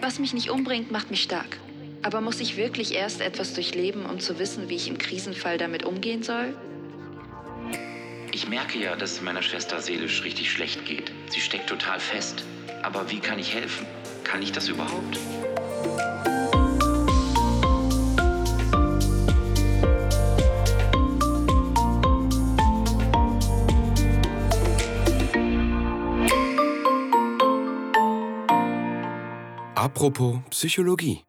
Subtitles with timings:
[0.00, 1.58] Was mich nicht umbringt, macht mich stark.
[2.02, 5.84] Aber muss ich wirklich erst etwas durchleben, um zu wissen, wie ich im Krisenfall damit
[5.84, 6.54] umgehen soll?
[8.32, 11.10] Ich merke ja, dass es meiner Schwester seelisch richtig schlecht geht.
[11.30, 12.44] Sie steckt total fest.
[12.82, 13.86] Aber wie kann ich helfen?
[14.22, 15.18] Kann ich das überhaupt?
[29.98, 31.24] Apropos Psychologie.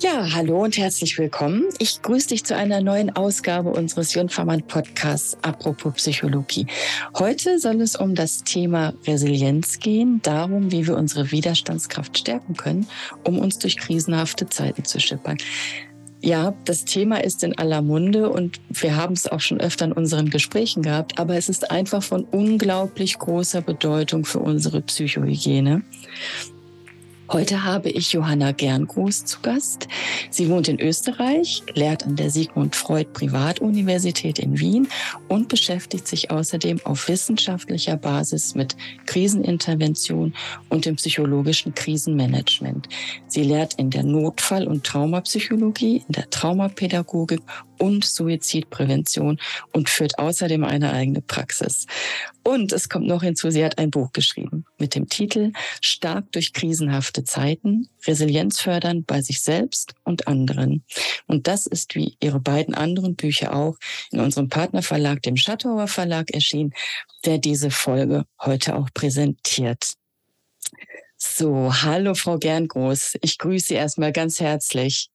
[0.00, 1.64] Ja, hallo und herzlich willkommen.
[1.78, 6.66] Ich grüße dich zu einer neuen Ausgabe unseres Jungfermann Podcasts Apropos Psychologie.
[7.18, 12.86] Heute soll es um das Thema Resilienz gehen, darum, wie wir unsere Widerstandskraft stärken können,
[13.24, 15.38] um uns durch krisenhafte Zeiten zu schippern.
[16.24, 19.92] Ja, das Thema ist in aller Munde und wir haben es auch schon öfter in
[19.92, 25.82] unseren Gesprächen gehabt, aber es ist einfach von unglaublich großer Bedeutung für unsere Psychohygiene.
[27.32, 29.88] Heute habe ich Johanna Gerngruß zu Gast.
[30.28, 34.86] Sie wohnt in Österreich, lehrt an der Sigmund Freud Privatuniversität in Wien
[35.28, 40.34] und beschäftigt sich außerdem auf wissenschaftlicher Basis mit Krisenintervention
[40.68, 42.86] und dem psychologischen Krisenmanagement.
[43.28, 47.40] Sie lehrt in der Notfall- und Traumapsychologie, in der Traumapädagogik
[47.82, 49.40] und Suizidprävention
[49.72, 51.88] und führt außerdem eine eigene Praxis.
[52.44, 56.52] Und es kommt noch hinzu, sie hat ein Buch geschrieben mit dem Titel Stark durch
[56.52, 60.84] krisenhafte Zeiten, Resilienz fördern bei sich selbst und anderen.
[61.26, 63.76] Und das ist wie ihre beiden anderen Bücher auch
[64.12, 66.72] in unserem Partnerverlag, dem Schattauer Verlag erschienen,
[67.24, 69.94] der diese Folge heute auch präsentiert.
[71.16, 73.16] So, hallo Frau Gerngroß.
[73.22, 75.11] Ich grüße Sie erstmal ganz herzlich.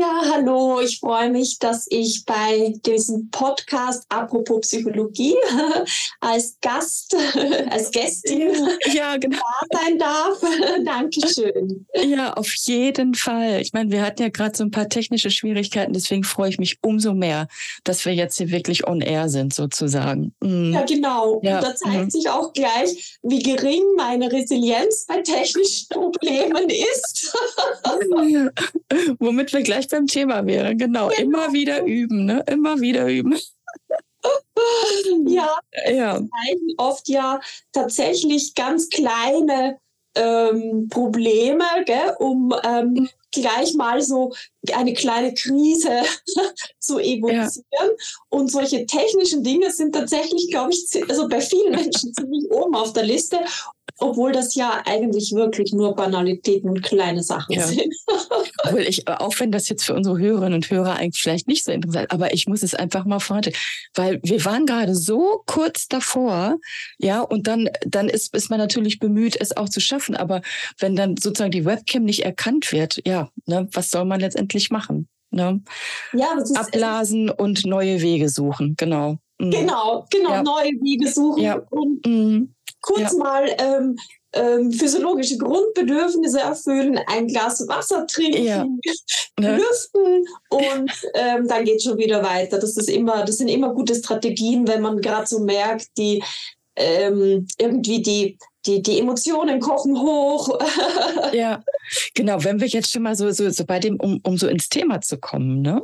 [0.00, 5.34] Ja, hallo, ich freue mich, dass ich bei diesem Podcast Apropos Psychologie
[6.20, 7.14] als Gast,
[7.70, 8.50] als Gästin
[8.94, 9.36] ja, genau.
[9.68, 10.40] da sein darf.
[10.86, 11.86] Dankeschön.
[12.02, 13.60] Ja, auf jeden Fall.
[13.60, 16.78] Ich meine, wir hatten ja gerade so ein paar technische Schwierigkeiten, deswegen freue ich mich
[16.80, 17.46] umso mehr,
[17.84, 20.32] dass wir jetzt hier wirklich on air sind, sozusagen.
[20.42, 20.72] Mhm.
[20.72, 21.42] Ja, genau.
[21.42, 21.58] Ja.
[21.58, 22.10] Und da zeigt mhm.
[22.10, 27.36] sich auch gleich, wie gering meine Resilienz bei technischen Problemen ist.
[29.18, 30.74] Womit wir gleich beim Thema wäre.
[30.76, 31.20] Genau, genau.
[31.20, 32.44] immer wieder üben, ne?
[32.46, 33.38] Immer wieder üben.
[35.26, 35.58] ja,
[35.90, 36.20] ja.
[36.76, 37.40] oft ja
[37.72, 39.78] tatsächlich ganz kleine
[40.14, 43.08] ähm, Probleme, gell, um ähm, mhm.
[43.32, 44.32] gleich mal so
[44.72, 46.02] eine kleine Krise
[46.78, 47.62] zu evozieren.
[47.72, 47.88] Ja.
[48.28, 52.92] Und solche technischen Dinge sind tatsächlich, glaube ich, also bei vielen Menschen ziemlich oben auf
[52.92, 53.38] der Liste
[54.00, 57.66] obwohl das ja eigentlich wirklich nur Banalitäten und kleine Sachen ja.
[57.66, 57.94] sind.
[58.64, 61.72] obwohl ich, auch wenn das jetzt für unsere Hörerinnen und Hörer eigentlich vielleicht nicht so
[61.72, 63.52] interessant, ist, aber ich muss es einfach mal vorhalten,
[63.94, 66.56] weil wir waren gerade so kurz davor,
[66.98, 70.40] ja, und dann, dann ist, ist man natürlich bemüht, es auch zu schaffen, aber
[70.78, 75.08] wenn dann sozusagen die Webcam nicht erkannt wird, ja, ne, was soll man letztendlich machen?
[75.30, 75.62] Ne?
[76.12, 79.18] Ja, ist, Abblasen und neue Wege suchen, genau.
[79.38, 79.50] Mhm.
[79.50, 80.42] Genau, genau, ja.
[80.42, 81.62] neue Wege suchen ja.
[81.70, 83.18] und mhm kurz ja.
[83.18, 83.96] mal ähm,
[84.32, 88.66] ähm, physiologische Grundbedürfnisse erfüllen, ein Glas Wasser trinken, ja.
[89.40, 89.56] Ja.
[89.56, 92.58] lüften und ähm, dann geht schon wieder weiter.
[92.58, 96.22] Das ist immer, das sind immer gute Strategien, wenn man gerade so merkt, die
[96.76, 100.58] ähm, irgendwie die die, die Emotionen kochen hoch.
[101.32, 101.62] ja,
[102.14, 102.42] genau.
[102.44, 105.00] Wenn wir jetzt schon mal so, so, so bei dem, um, um so ins Thema
[105.00, 105.82] zu kommen, ne?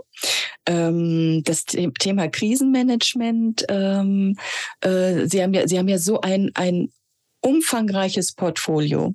[0.66, 4.36] Ähm, das Thema Krisenmanagement, ähm,
[4.80, 6.92] äh, Sie haben ja, Sie haben ja so ein, ein
[7.40, 9.14] umfangreiches Portfolio.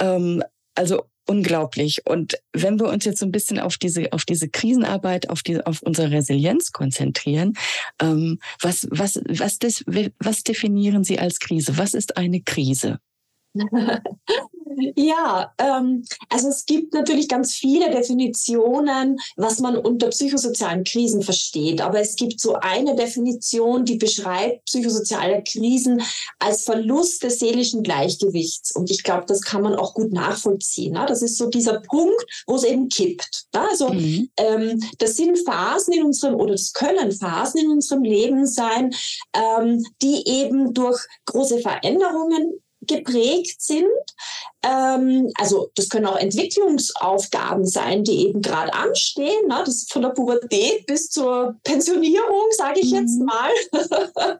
[0.00, 0.42] Ähm,
[0.74, 2.06] also unglaublich.
[2.06, 5.64] Und wenn wir uns jetzt so ein bisschen auf diese, auf diese Krisenarbeit, auf, die,
[5.64, 7.54] auf unsere Resilienz konzentrieren,
[8.00, 9.84] ähm, was, was, was, des,
[10.18, 11.76] was definieren Sie als Krise?
[11.76, 12.98] Was ist eine Krise?
[14.96, 21.80] Ja, ähm, also es gibt natürlich ganz viele Definitionen, was man unter psychosozialen Krisen versteht.
[21.80, 26.02] Aber es gibt so eine Definition, die beschreibt psychosoziale Krisen
[26.38, 28.74] als Verlust des seelischen Gleichgewichts.
[28.74, 30.94] Und ich glaube, das kann man auch gut nachvollziehen.
[30.94, 31.04] Ne?
[31.08, 33.46] Das ist so dieser Punkt, wo es eben kippt.
[33.54, 33.68] Ne?
[33.68, 34.30] Also mhm.
[34.36, 38.94] ähm, das sind Phasen in unserem, oder das können Phasen in unserem Leben sein,
[39.34, 43.86] ähm, die eben durch große Veränderungen geprägt sind.
[44.62, 49.46] Ähm, also das können auch Entwicklungsaufgaben sein, die eben gerade anstehen.
[49.48, 49.62] Ne?
[49.64, 52.98] Das von der Pubertät bis zur Pensionierung, sage ich mhm.
[52.98, 53.50] jetzt mal.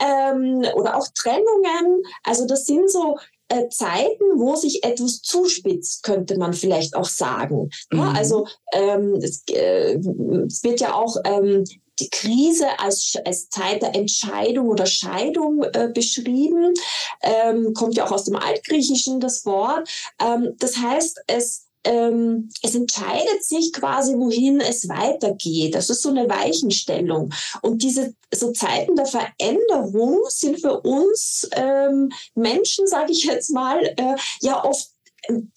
[0.00, 2.02] ähm, oder auch Trennungen.
[2.24, 3.16] Also das sind so
[3.48, 7.70] äh, Zeiten, wo sich etwas zuspitzt, könnte man vielleicht auch sagen.
[7.90, 7.98] Mhm.
[7.98, 9.98] Ja, also ähm, es, äh,
[10.46, 11.64] es, wird ja auch ähm,
[12.00, 16.74] die Krise als, als Zeit der Entscheidung oder Scheidung äh, beschrieben.
[17.22, 19.88] Ähm, kommt ja auch aus dem Altgriechischen das Wort.
[20.20, 25.74] Ähm, das heißt, es ähm, es entscheidet sich quasi, wohin es weitergeht.
[25.74, 27.32] Das ist so eine Weichenstellung.
[27.62, 33.82] Und diese so Zeiten der Veränderung sind für uns ähm, Menschen, sage ich jetzt mal,
[33.96, 34.90] äh, ja oft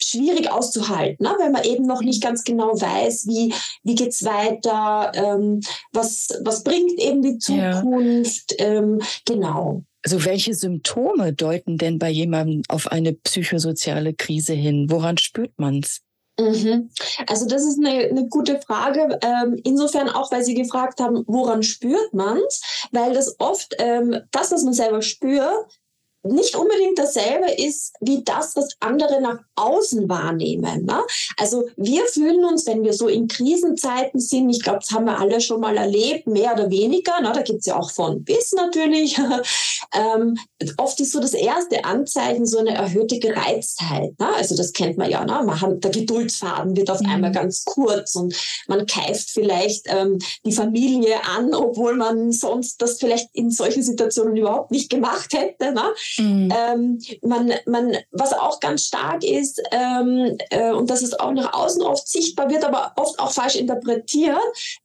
[0.02, 1.36] schwierig auszuhalten, ne?
[1.40, 5.62] weil man eben noch nicht ganz genau weiß, wie, wie geht's weiter, ähm,
[5.92, 8.66] was, was bringt eben die Zukunft, ja.
[8.66, 9.84] ähm, genau.
[10.04, 14.88] Also welche Symptome deuten denn bei jemandem auf eine psychosoziale Krise hin?
[14.90, 16.02] Woran spürt man's?
[16.40, 16.90] Mhm.
[17.28, 19.20] Also das ist eine, eine gute Frage.
[19.22, 22.88] Ähm, insofern auch, weil Sie gefragt haben, woran spürt man's?
[22.92, 25.80] Weil das oft ähm, das, was man selber spürt,
[26.24, 30.86] nicht unbedingt dasselbe ist wie das, was andere nach außen wahrnehmen.
[30.86, 31.02] Ne?
[31.38, 35.20] Also wir fühlen uns, wenn wir so in Krisenzeiten sind, ich glaube, das haben wir
[35.20, 37.32] alle schon mal erlebt, mehr oder weniger, ne?
[37.34, 39.20] da gibt's ja auch von bis natürlich.
[39.94, 40.38] ähm,
[40.78, 44.18] oft ist so das erste Anzeichen so eine erhöhte Gereiztheit.
[44.20, 44.28] Ne?
[44.36, 45.26] Also das kennt man ja.
[45.26, 45.44] Ne?
[45.46, 47.10] Man hat, der Geduldsfaden wird auf mhm.
[47.10, 48.36] einmal ganz kurz und
[48.68, 54.38] man keift vielleicht ähm, die Familie an, obwohl man sonst das vielleicht in solchen Situationen
[54.38, 55.74] überhaupt nicht gemacht hätte.
[55.74, 55.84] Ne?
[56.18, 56.54] Mhm.
[56.56, 61.54] Ähm, man, man, was auch ganz stark ist, ähm, äh, und das ist auch nach
[61.54, 64.40] außen oft sichtbar, wird aber oft auch falsch interpretiert,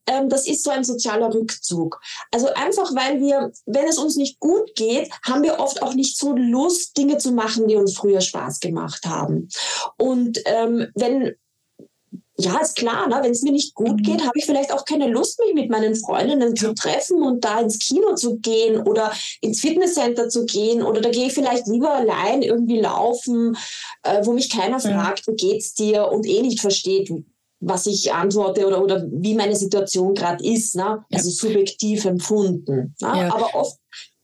[0.07, 2.01] ähm, das ist so ein sozialer Rückzug.
[2.33, 6.19] Also einfach, weil wir, wenn es uns nicht gut geht, haben wir oft auch nicht
[6.19, 9.49] so Lust, Dinge zu machen, die uns früher Spaß gemacht haben.
[9.97, 11.35] Und ähm, wenn
[12.41, 13.19] ja, ist klar, ne?
[13.23, 14.03] wenn es mir nicht gut mhm.
[14.03, 16.69] geht, habe ich vielleicht auch keine Lust, mich mit meinen Freundinnen ja.
[16.69, 21.11] zu treffen und da ins Kino zu gehen oder ins Fitnesscenter zu gehen oder da
[21.11, 23.57] gehe ich vielleicht lieber allein irgendwie laufen,
[24.05, 25.03] äh, wo mich keiner ja.
[25.03, 27.11] fragt, wie geht's dir und eh nicht versteht,
[27.61, 31.05] was ich antworte oder, oder wie meine Situation gerade ist, ne?
[31.13, 32.95] also subjektiv empfunden.
[33.01, 33.33] Ne?
[33.33, 33.79] Aber oft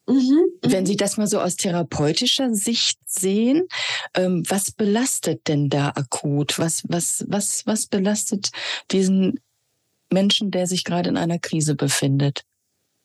[0.06, 0.86] Mhm, Wenn mhm.
[0.86, 3.66] Sie das mal so aus therapeutischer Sicht sehen,
[4.14, 6.58] ähm, was belastet denn da akut?
[6.58, 8.50] Was, was, was, was belastet
[8.90, 9.40] diesen
[10.12, 12.44] Menschen, der sich gerade in einer Krise befindet?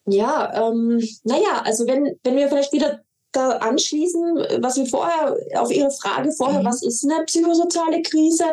[0.06, 3.02] Ja, ähm, naja, also wenn, wenn wir vielleicht wieder
[3.32, 4.22] da anschließen,
[4.62, 6.66] was wir vorher auf Ihre Frage vorher, mhm.
[6.66, 8.46] was ist eine psychosoziale Krise,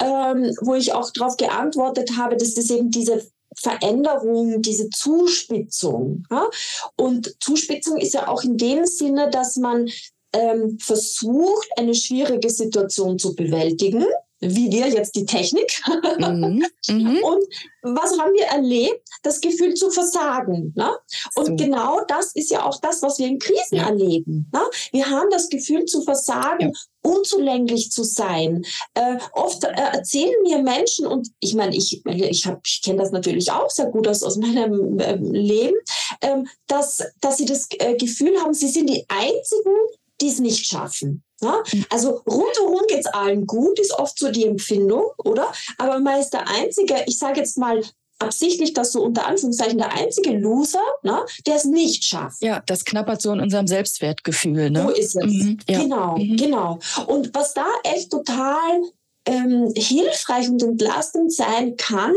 [0.00, 3.24] ähm, wo ich auch darauf geantwortet habe, dass das eben diese
[3.60, 6.24] Veränderung, diese Zuspitzung.
[6.30, 6.48] Ja?
[6.96, 9.88] Und Zuspitzung ist ja auch in dem Sinne, dass man
[10.32, 14.04] ähm, versucht, eine schwierige Situation zu bewältigen
[14.40, 15.80] wie wir jetzt die Technik.
[16.18, 16.64] Mhm.
[16.88, 17.18] Mhm.
[17.22, 17.44] Und
[17.82, 19.06] was haben wir erlebt?
[19.22, 20.72] Das Gefühl zu versagen.
[20.76, 20.96] Ne?
[21.34, 21.56] Und so.
[21.56, 23.88] genau das ist ja auch das, was wir in Krisen ja.
[23.88, 24.50] erleben.
[24.52, 24.60] Ne?
[24.92, 26.80] Wir haben das Gefühl zu versagen, ja.
[27.04, 28.64] Unzulänglich zu sein.
[28.94, 33.12] Äh, oft äh, erzählen mir Menschen, und ich meine, ich, ich, hab, ich kenne das
[33.12, 35.76] natürlich auch sehr gut aus, aus meinem äh, Leben,
[36.20, 39.74] ähm, dass, dass sie das äh, Gefühl haben, sie sind die Einzigen,
[40.20, 41.22] die es nicht schaffen.
[41.40, 41.62] Ja?
[41.72, 41.86] Mhm.
[41.90, 45.52] Also rundherum geht es allen gut, ist oft so die Empfindung, oder?
[45.78, 47.82] Aber man ist der Einzige, ich sage jetzt mal
[48.18, 52.42] absichtlich, dass so unter Anführungszeichen der einzige Loser, ne, der es nicht schafft.
[52.42, 54.70] Ja, das knappert so in unserem Selbstwertgefühl.
[54.70, 54.82] Ne?
[54.82, 55.24] So ist es.
[55.24, 55.80] Mhm, ja.
[55.80, 56.36] Genau, mhm.
[56.36, 56.78] genau.
[57.06, 58.82] Und was da echt total
[59.26, 62.14] ähm, hilfreich und entlastend sein kann,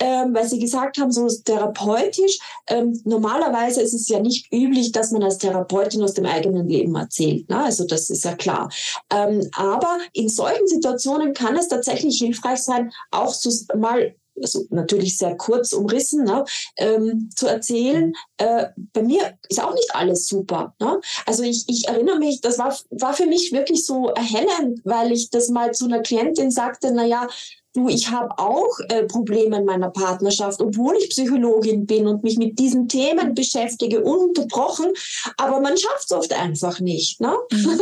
[0.00, 2.38] ähm, weil Sie gesagt haben, so therapeutisch.
[2.68, 6.94] Ähm, normalerweise ist es ja nicht üblich, dass man als Therapeutin aus dem eigenen Leben
[6.94, 7.48] erzählt.
[7.48, 7.64] Ne?
[7.64, 8.70] Also das ist ja klar.
[9.12, 15.18] Ähm, aber in solchen Situationen kann es tatsächlich hilfreich sein, auch so mal also natürlich
[15.18, 16.44] sehr kurz umrissen, ne,
[16.76, 18.12] ähm, zu erzählen.
[18.36, 20.74] Äh, bei mir ist auch nicht alles super.
[20.80, 21.00] Ne?
[21.26, 25.30] Also ich, ich erinnere mich, das war, war für mich wirklich so erhellend, weil ich
[25.30, 27.28] das mal zu einer Klientin sagte, na ja,
[27.74, 32.36] du, ich habe auch äh, Probleme in meiner Partnerschaft, obwohl ich Psychologin bin und mich
[32.38, 34.92] mit diesen Themen beschäftige, ununterbrochen,
[35.36, 37.20] aber man schafft es oft einfach nicht.
[37.20, 37.36] Ne?
[37.52, 37.80] Mhm.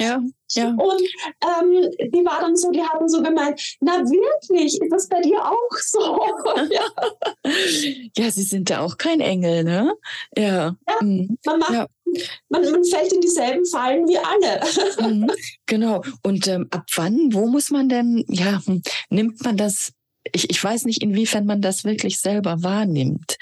[0.00, 0.20] Ja,
[0.52, 0.68] ja.
[0.78, 1.02] Und
[1.42, 5.44] ähm, die war dann so, die haben so gemeint, na wirklich, ist das bei dir
[5.44, 6.00] auch so?
[6.70, 7.50] ja.
[8.16, 9.94] ja, sie sind ja auch kein Engel, ne?
[10.36, 10.76] Ja.
[10.88, 11.38] ja mhm.
[11.44, 11.86] man macht ja
[12.48, 14.60] man, man fällt in dieselben Fallen wie alle.
[15.08, 15.30] Mhm,
[15.66, 16.02] genau.
[16.22, 19.92] Und ähm, ab wann, wo muss man denn, ja, hm, nimmt man das
[20.32, 23.36] ich, ich weiß nicht, inwiefern man das wirklich selber wahrnimmt.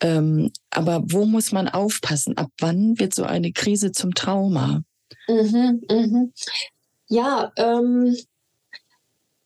[0.00, 2.36] Ähm, aber wo muss man aufpassen?
[2.38, 4.82] Ab wann wird so eine Krise zum Trauma?
[5.28, 6.32] Mhm, mhm.
[7.08, 8.16] Ja, ähm,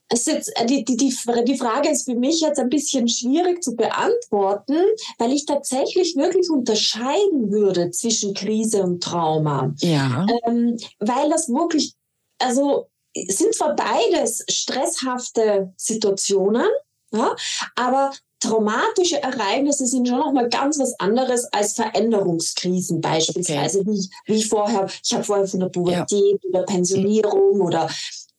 [0.08, 3.62] es ist äh, die, die, die, die Frage ist für mich jetzt ein bisschen schwierig
[3.62, 4.76] zu beantworten,
[5.18, 9.72] weil ich tatsächlich wirklich unterscheiden würde zwischen Krise und Trauma.
[9.80, 10.26] Ja.
[10.46, 11.94] Ähm, weil das wirklich,
[12.38, 12.88] also
[13.28, 16.66] sind zwar beides stresshafte Situationen,
[17.12, 17.34] ja,
[17.76, 23.90] aber traumatische Ereignisse sind schon nochmal ganz was anderes als Veränderungskrisen beispielsweise, okay.
[23.90, 26.48] wie, ich, wie ich vorher, ich habe vorher von der Pubertät ja.
[26.50, 27.88] oder Pensionierung oder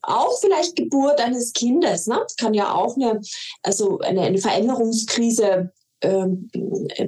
[0.07, 2.07] auch vielleicht Geburt eines Kindes.
[2.07, 2.19] Ne?
[2.21, 3.21] Das kann ja auch eine,
[3.63, 5.71] also eine, eine Veränderungskrise
[6.01, 6.49] ähm,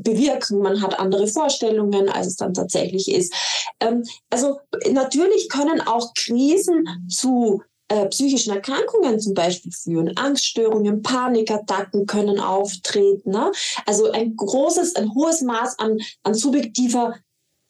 [0.01, 0.60] bewirken.
[0.60, 3.34] Man hat andere Vorstellungen, als es dann tatsächlich ist.
[3.80, 4.60] Ähm, also
[4.92, 10.18] natürlich können auch Krisen zu äh, psychischen Erkrankungen zum Beispiel führen.
[10.18, 13.32] Angststörungen, Panikattacken können auftreten.
[13.32, 13.51] Ne?
[13.86, 17.16] Also ein großes, ein hohes Maß an, an subjektiver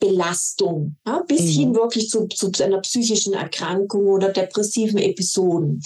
[0.00, 1.46] Belastung, ja, bis mhm.
[1.46, 5.82] hin wirklich zu, zu einer psychischen Erkrankung oder depressiven Episoden.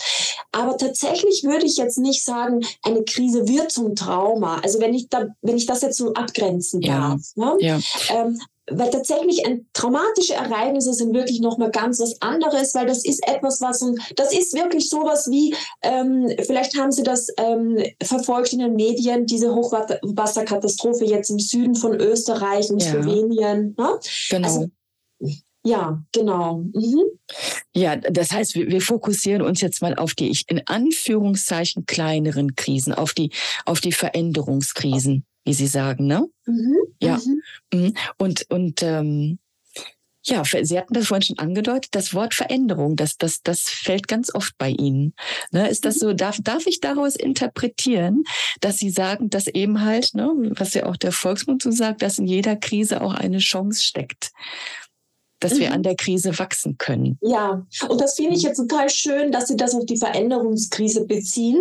[0.53, 4.59] Aber tatsächlich würde ich jetzt nicht sagen, eine Krise wird zum Trauma.
[4.63, 7.21] Also wenn ich da, wenn ich das jetzt so abgrenzen darf.
[7.37, 7.55] Ja.
[7.55, 7.57] Ne?
[7.61, 7.81] Ja.
[8.11, 8.39] Ähm,
[8.71, 13.61] weil tatsächlich ein, traumatische Ereignisse sind wirklich nochmal ganz was anderes, weil das ist etwas,
[13.61, 13.85] was
[14.17, 19.27] das ist wirklich sowas wie, ähm, vielleicht haben Sie das ähm, verfolgt in den Medien,
[19.27, 22.91] diese Hochwasserkatastrophe jetzt im Süden von Österreich und ja.
[22.91, 23.75] Slowenien.
[23.77, 23.99] Ne?
[24.31, 24.49] Genau.
[24.49, 24.69] Also,
[25.65, 26.65] ja, genau.
[26.73, 27.03] Mhm.
[27.75, 32.93] Ja, das heißt, wir, wir, fokussieren uns jetzt mal auf die in Anführungszeichen kleineren Krisen,
[32.93, 33.31] auf die,
[33.65, 36.27] auf die Veränderungskrisen wie Sie sagen, ne?
[36.47, 37.19] Mhm, ja.
[37.19, 37.43] Mhm.
[37.73, 37.95] mhm.
[38.19, 39.39] Und, und ähm,
[40.25, 44.33] ja, Sie hatten das vorhin schon angedeutet, das Wort Veränderung, das, das, das fällt ganz
[44.35, 45.15] oft bei Ihnen.
[45.51, 46.01] Ne, ist das mhm.
[46.01, 48.23] so, darf, darf ich daraus interpretieren,
[48.61, 52.19] dass Sie sagen, dass eben halt, ne, was ja auch der Volksmund so sagt, dass
[52.19, 54.31] in jeder Krise auch eine Chance steckt?
[55.41, 55.75] Dass wir mhm.
[55.75, 57.19] an der Krise wachsen können.
[57.21, 61.61] Ja, und das finde ich jetzt total schön, dass Sie das auf die Veränderungskrise beziehen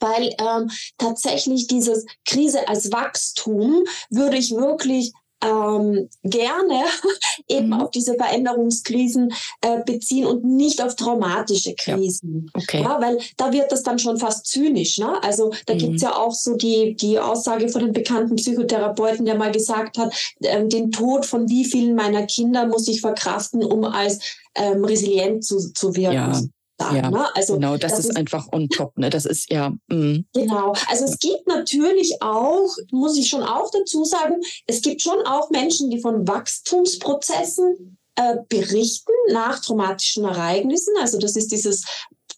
[0.00, 5.12] weil ähm, tatsächlich dieses Krise als Wachstum würde ich wirklich
[5.44, 6.84] ähm, gerne
[7.48, 7.72] eben mhm.
[7.74, 12.50] auf diese Veränderungskrisen äh, beziehen und nicht auf traumatische Krisen.
[12.54, 12.62] Ja.
[12.62, 12.82] Okay.
[12.82, 14.98] Ja, weil da wird das dann schon fast zynisch.
[14.98, 15.22] Ne?
[15.22, 15.94] Also da mhm.
[15.94, 20.14] es ja auch so die, die Aussage von einem bekannten Psychotherapeuten, der mal gesagt hat,
[20.42, 24.20] ähm, den Tod von wie vielen meiner Kinder muss ich verkraften, um als
[24.54, 26.14] ähm, resilient zu, zu wirken.
[26.14, 26.40] Ja
[26.78, 26.96] sagen.
[26.96, 27.26] Ja, ne?
[27.34, 28.96] also, genau, das, das ist, ist, einfach on top.
[28.98, 29.10] Ne?
[29.10, 29.72] Das ist ja.
[29.88, 30.20] Mh.
[30.34, 30.74] Genau.
[30.88, 35.50] Also es gibt natürlich auch, muss ich schon auch dazu sagen, es gibt schon auch
[35.50, 40.94] Menschen, die von Wachstumsprozessen äh, berichten nach traumatischen Ereignissen.
[41.00, 41.84] Also das ist dieses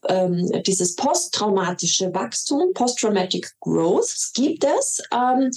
[0.09, 5.51] ähm, dieses posttraumatische Wachstum, Post-Traumatic Growth, gibt es, ähm,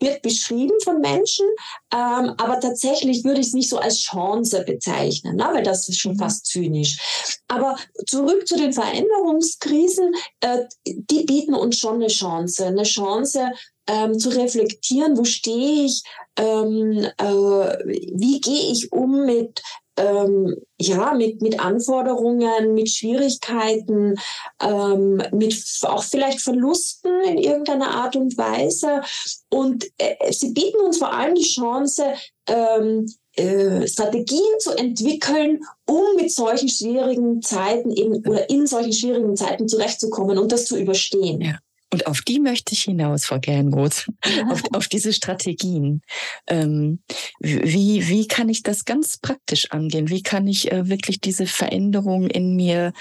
[0.00, 1.46] wird beschrieben von Menschen,
[1.92, 5.48] ähm, aber tatsächlich würde ich es nicht so als Chance bezeichnen, ne?
[5.52, 6.18] weil das ist schon mhm.
[6.18, 7.40] fast zynisch.
[7.48, 7.76] Aber
[8.06, 13.50] zurück zu den Veränderungskrisen, äh, die bieten uns schon eine Chance, eine Chance,
[13.88, 16.02] ähm, zu reflektieren, wo stehe ich,
[16.38, 19.60] ähm, äh, wie gehe ich um mit
[19.98, 24.14] ähm, ja, mit, mit Anforderungen, mit Schwierigkeiten,
[24.62, 29.02] ähm, mit auch vielleicht Verlusten in irgendeiner Art und Weise.
[29.50, 32.04] Und äh, sie bieten uns vor allem die Chance,
[32.48, 39.36] ähm, äh, Strategien zu entwickeln, um mit solchen schwierigen Zeiten eben oder in solchen schwierigen
[39.36, 41.40] Zeiten zurechtzukommen und das zu überstehen.
[41.40, 41.58] Ja.
[41.92, 44.08] Und auf die möchte ich hinaus, Frau Gernroth,
[44.50, 46.02] auf, auf diese Strategien.
[46.46, 47.00] Ähm,
[47.40, 50.10] wie, wie kann ich das ganz praktisch angehen?
[50.10, 52.92] Wie kann ich äh, wirklich diese Veränderung in mir,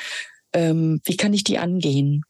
[0.54, 2.24] ähm, wie kann ich die angehen?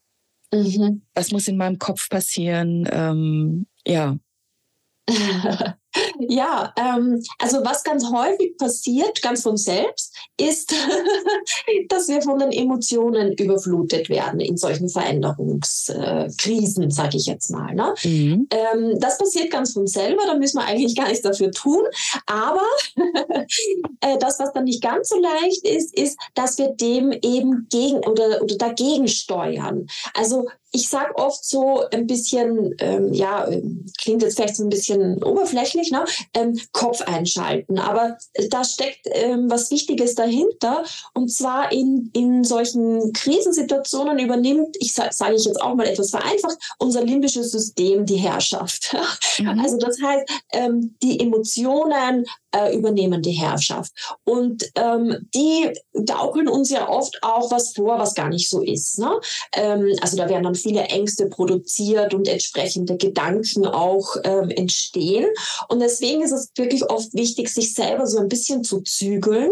[0.52, 1.02] Mhm.
[1.14, 2.88] Was muss in meinem Kopf passieren?
[2.90, 4.18] Ähm, ja.
[6.20, 10.74] Ja, ähm, also was ganz häufig passiert, ganz von selbst, ist,
[11.88, 17.74] dass wir von den Emotionen überflutet werden in solchen Veränderungskrisen, äh, sage ich jetzt mal.
[17.74, 17.94] Ne?
[18.04, 18.48] Mhm.
[18.50, 21.84] Ähm, das passiert ganz von selber, da müssen wir eigentlich gar nichts dafür tun.
[22.26, 22.66] Aber
[24.00, 27.98] äh, das, was dann nicht ganz so leicht ist, ist, dass wir dem eben gegen
[27.98, 29.86] oder, oder dagegen steuern.
[30.14, 33.48] Also ich sage oft so ein bisschen, ähm, ja,
[33.98, 36.04] klingt jetzt vielleicht so ein bisschen oberflächlich, ne?
[36.34, 37.78] ähm, Kopf einschalten.
[37.78, 38.18] Aber
[38.50, 40.84] da steckt ähm, was Wichtiges dahinter.
[41.14, 46.10] Und zwar in, in solchen Krisensituationen übernimmt, ich sage sag ich jetzt auch mal etwas
[46.10, 48.94] vereinfacht, unser limbisches System die Herrschaft.
[49.38, 49.60] Mhm.
[49.60, 53.92] Also das heißt, ähm, die Emotionen äh, übernehmen die Herrschaft.
[54.24, 55.70] Und ähm, die
[56.06, 58.98] gaukeln uns ja oft auch was vor, was gar nicht so ist.
[58.98, 59.10] Ne?
[59.52, 65.26] Ähm, also da werden dann viele Ängste produziert und entsprechende Gedanken auch ähm, entstehen.
[65.68, 69.50] Und deswegen ist es wirklich oft wichtig, sich selber so ein bisschen zu zügeln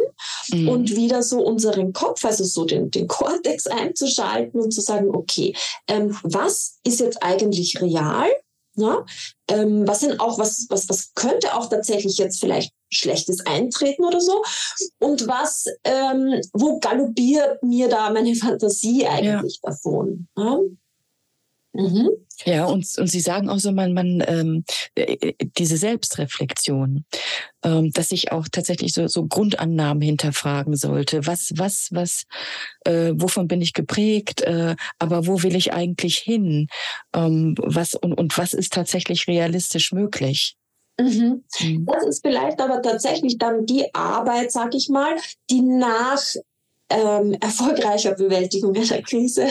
[0.50, 0.68] mhm.
[0.68, 5.54] und wieder so unseren Kopf, also so den, den Kortex einzuschalten und zu sagen, okay,
[5.88, 8.28] ähm, was ist jetzt eigentlich real?
[8.76, 9.04] Ja?
[9.48, 14.20] Ähm, was sind auch, was, was, was könnte auch tatsächlich jetzt vielleicht Schlechtes eintreten oder
[14.20, 14.42] so?
[14.98, 19.70] Und was, ähm, wo galoppiert mir da meine Fantasie eigentlich ja.
[19.70, 20.28] davon?
[20.36, 20.58] Ja?
[21.76, 22.10] Mhm.
[22.44, 24.64] Ja, und, und Sie sagen auch so, man, man ähm,
[24.94, 27.04] äh, diese Selbstreflexion,
[27.64, 31.26] ähm, dass ich auch tatsächlich so, so Grundannahmen hinterfragen sollte.
[31.26, 32.24] Was, was, was,
[32.84, 36.68] äh, wovon bin ich geprägt, äh, aber wo will ich eigentlich hin?
[37.14, 40.56] Ähm, was und, und was ist tatsächlich realistisch möglich?
[40.98, 41.44] Mhm.
[41.60, 41.86] mhm.
[41.86, 45.16] Das ist vielleicht aber tatsächlich dann die Arbeit, sag ich mal,
[45.50, 46.22] die nach
[46.88, 49.48] ähm, erfolgreicher Bewältigung einer Krise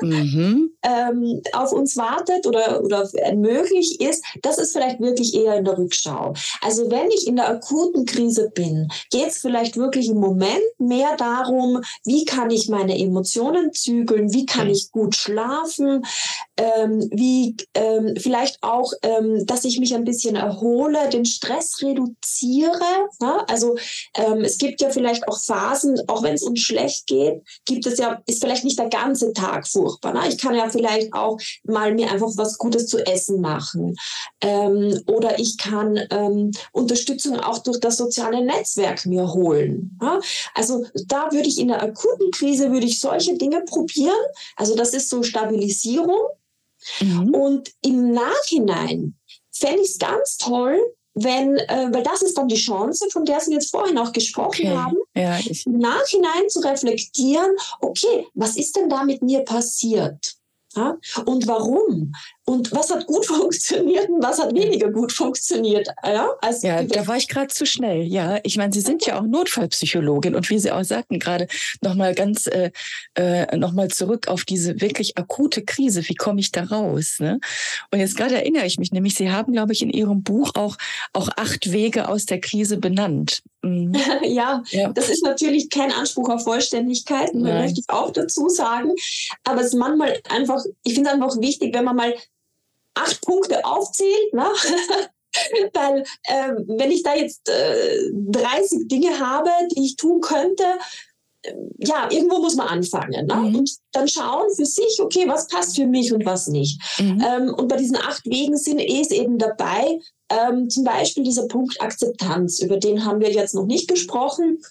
[0.00, 0.72] mhm.
[0.82, 5.76] ähm, auf uns wartet oder, oder möglich ist, das ist vielleicht wirklich eher in der
[5.76, 6.34] Rückschau.
[6.62, 11.16] Also wenn ich in der akuten Krise bin, geht es vielleicht wirklich im Moment mehr
[11.16, 16.04] darum, wie kann ich meine Emotionen zügeln, wie kann ich gut schlafen,
[16.56, 22.80] ähm, wie ähm, vielleicht auch, ähm, dass ich mich ein bisschen erhole, den Stress reduziere.
[23.20, 23.44] Ja?
[23.48, 23.76] Also
[24.16, 27.98] ähm, es gibt ja vielleicht auch Phasen, auch wenn es uns schlecht geht, gibt es
[27.98, 30.14] ja, ist vielleicht nicht der ganze Tag furchtbar.
[30.14, 30.28] Ne?
[30.28, 33.96] Ich kann ja vielleicht auch mal mir einfach was Gutes zu essen machen.
[34.40, 39.98] Ähm, oder ich kann ähm, Unterstützung auch durch das soziale Netzwerk mir holen.
[40.00, 40.20] Ja?
[40.54, 44.24] Also da würde ich in der akuten Krise, würde ich solche Dinge probieren.
[44.56, 46.20] Also das ist so Stabilisierung.
[47.00, 47.34] Mhm.
[47.34, 49.18] Und im Nachhinein
[49.50, 50.80] fände ich es ganz toll,
[51.14, 54.66] wenn, äh, weil das ist dann die Chance, von der Sie jetzt vorhin auch gesprochen
[54.66, 54.76] okay.
[54.76, 57.50] haben, ja, im Nachhinein zu reflektieren,
[57.80, 60.36] okay, was ist denn da mit mir passiert?
[60.76, 60.96] Ja?
[61.24, 62.12] Und warum?
[62.50, 65.86] Und was hat gut funktioniert und was hat weniger gut funktioniert?
[66.04, 68.02] Ja, also ja da war ich gerade zu schnell.
[68.02, 71.46] Ja, ich meine, Sie sind ja auch Notfallpsychologin und wie Sie auch sagten gerade,
[71.80, 72.72] nochmal ganz, äh,
[73.14, 76.08] äh, nochmal zurück auf diese wirklich akute Krise.
[76.08, 77.18] Wie komme ich da raus?
[77.20, 77.38] Ne?
[77.92, 80.76] Und jetzt gerade erinnere ich mich nämlich, Sie haben, glaube ich, in Ihrem Buch auch,
[81.12, 83.42] auch acht Wege aus der Krise benannt.
[83.62, 83.94] Mhm.
[84.24, 88.92] ja, ja, das ist natürlich kein Anspruch auf Vollständigkeit, möchte ich auch dazu sagen.
[89.44, 92.14] Aber es ist manchmal einfach, ich finde es einfach wichtig, wenn man mal
[92.94, 94.46] acht Punkte aufzählt, ne?
[95.74, 100.64] Weil äh, wenn ich da jetzt äh, 30 Dinge habe, die ich tun könnte,
[101.42, 103.26] äh, ja, irgendwo muss man anfangen.
[103.26, 103.34] Ne?
[103.34, 103.54] Mhm.
[103.56, 106.80] Und dann schauen für sich, okay, was passt für mich und was nicht.
[106.98, 107.24] Mhm.
[107.24, 110.00] Ähm, und bei diesen acht Wegen sind es eben dabei,
[110.30, 114.62] ähm, zum Beispiel dieser Punkt Akzeptanz, über den haben wir jetzt noch nicht gesprochen,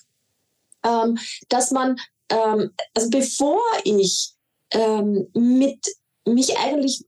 [0.84, 1.17] ähm,
[1.49, 1.97] dass man,
[2.29, 4.34] ähm, also bevor ich
[4.71, 5.79] ähm, mit
[6.25, 7.05] mich eigentlich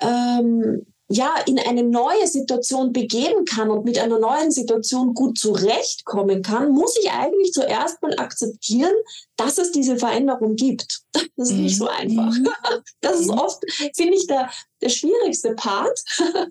[0.00, 6.42] ähm, ja, in eine neue Situation begeben kann und mit einer neuen Situation gut zurechtkommen
[6.42, 8.94] kann, muss ich eigentlich zuerst mal akzeptieren,
[9.36, 11.00] dass es diese Veränderung gibt.
[11.36, 11.90] Das ist nicht so mhm.
[11.90, 12.34] einfach.
[12.34, 12.48] Mhm.
[13.00, 13.62] Das ist oft,
[13.94, 14.50] finde ich, der,
[14.80, 15.98] der schwierigste Part.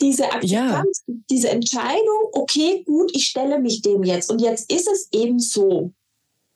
[0.00, 1.14] diese Akzeptanz, ja.
[1.30, 5.92] diese Entscheidung, okay, gut, ich stelle mich dem jetzt und jetzt ist es eben so.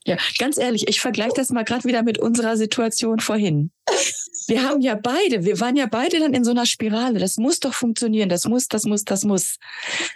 [0.07, 3.73] Ja, ganz ehrlich, ich vergleiche das mal gerade wieder mit unserer Situation vorhin.
[4.47, 7.19] Wir haben ja beide, wir waren ja beide dann in so einer Spirale.
[7.19, 9.57] Das muss doch funktionieren, das muss, das muss, das muss.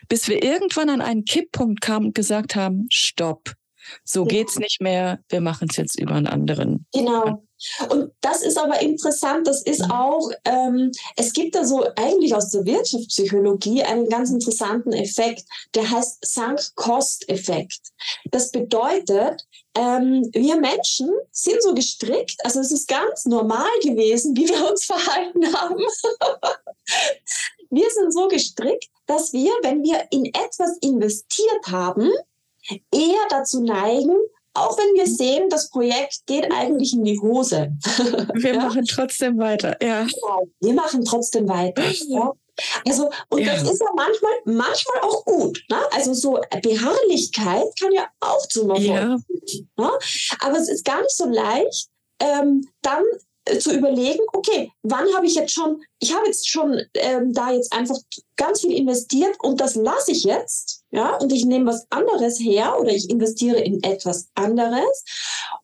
[0.08, 3.54] Bis wir irgendwann an einen Kipppunkt kamen und gesagt haben, stopp,
[4.04, 4.28] so ja.
[4.28, 6.86] geht's nicht mehr, wir machen es jetzt über einen anderen.
[6.92, 7.44] Genau.
[7.88, 9.90] Und das ist aber interessant, das ist mhm.
[9.90, 15.44] auch, ähm, es gibt da so eigentlich aus der Wirtschaftspsychologie einen ganz interessanten Effekt,
[15.74, 17.80] der heißt Sunk-Cost-Effekt.
[18.30, 24.48] Das bedeutet, ähm, wir Menschen sind so gestrickt, also es ist ganz normal gewesen, wie
[24.48, 25.78] wir uns verhalten haben.
[27.70, 32.10] wir sind so gestrickt, dass wir, wenn wir in etwas investiert haben,
[32.92, 34.16] eher dazu neigen,
[34.54, 37.72] auch wenn wir sehen, das Projekt geht eigentlich in die Hose.
[38.34, 38.66] Wir ja?
[38.66, 40.02] machen trotzdem weiter, ja.
[40.02, 41.84] Genau, wir machen trotzdem weiter.
[42.08, 42.32] Ja?
[42.86, 43.54] Also, und ja.
[43.54, 45.62] das ist ja manchmal, manchmal auch gut.
[45.70, 45.78] Ne?
[45.92, 49.16] Also so Beharrlichkeit kann ja auch zum Erfolg ja.
[49.76, 49.90] Ne?
[50.40, 51.88] Aber es ist gar nicht so leicht,
[52.20, 53.04] ähm, dann
[53.58, 57.72] zu überlegen, okay, wann habe ich jetzt schon, ich habe jetzt schon ähm, da jetzt
[57.72, 57.96] einfach
[58.36, 62.78] ganz viel investiert und das lasse ich jetzt, ja, und ich nehme was anderes her
[62.78, 65.04] oder ich investiere in etwas anderes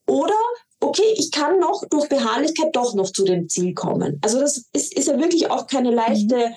[0.06, 0.34] oder
[0.80, 4.18] okay, ich kann noch durch Beharrlichkeit doch noch zu dem Ziel kommen.
[4.22, 6.52] Also das ist, ist ja wirklich auch keine leichte,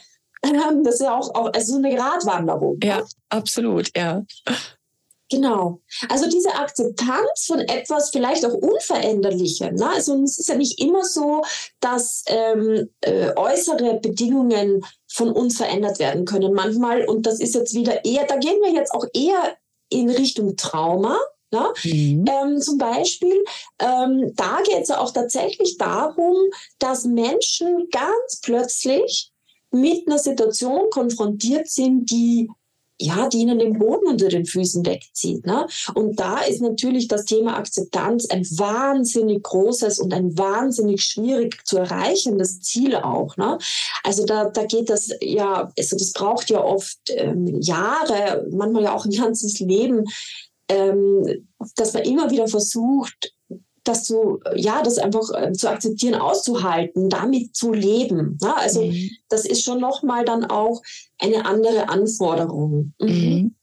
[0.46, 0.84] mhm.
[0.84, 2.80] das ist ja auch, auch also eine Gratwanderung.
[2.84, 4.24] Ja, absolut, ja.
[5.30, 5.82] Genau.
[6.10, 9.76] Also diese Akzeptanz von etwas vielleicht auch Unveränderlichem.
[9.76, 9.89] Ne?
[9.89, 11.44] Also es ist ja nicht immer so,
[11.80, 16.54] dass ähm, äh, äußere Bedingungen von uns verändert werden können.
[16.54, 19.56] Manchmal, und das ist jetzt wieder eher, da gehen wir jetzt auch eher
[19.89, 21.20] in Richtung Trauma.
[21.52, 21.74] Ja?
[21.84, 22.26] Mhm.
[22.28, 23.44] Ähm, zum Beispiel,
[23.80, 26.36] ähm, da geht es ja auch tatsächlich darum,
[26.80, 29.32] dass Menschen ganz plötzlich
[29.72, 32.50] mit einer Situation konfrontiert sind, die
[33.00, 35.46] ja, die ihnen den Boden unter den Füßen wegzieht.
[35.46, 35.68] Ne?
[35.94, 41.78] Und da ist natürlich das Thema Akzeptanz ein wahnsinnig großes und ein wahnsinnig schwierig zu
[41.78, 43.38] erreichendes Ziel auch.
[43.38, 43.58] Ne?
[44.04, 48.94] Also da, da geht das ja, also das braucht ja oft ähm, Jahre, manchmal ja
[48.94, 50.06] auch ein ganzes Leben,
[50.68, 53.34] ähm, dass man immer wieder versucht,
[53.89, 58.38] das zu, ja, das einfach äh, zu akzeptieren, auszuhalten, damit zu leben.
[58.41, 58.56] Ne?
[58.56, 59.10] Also mhm.
[59.28, 60.82] das ist schon nochmal dann auch
[61.17, 62.93] eine andere Anforderung.
[62.99, 63.10] Mhm.
[63.10, 63.56] Mhm.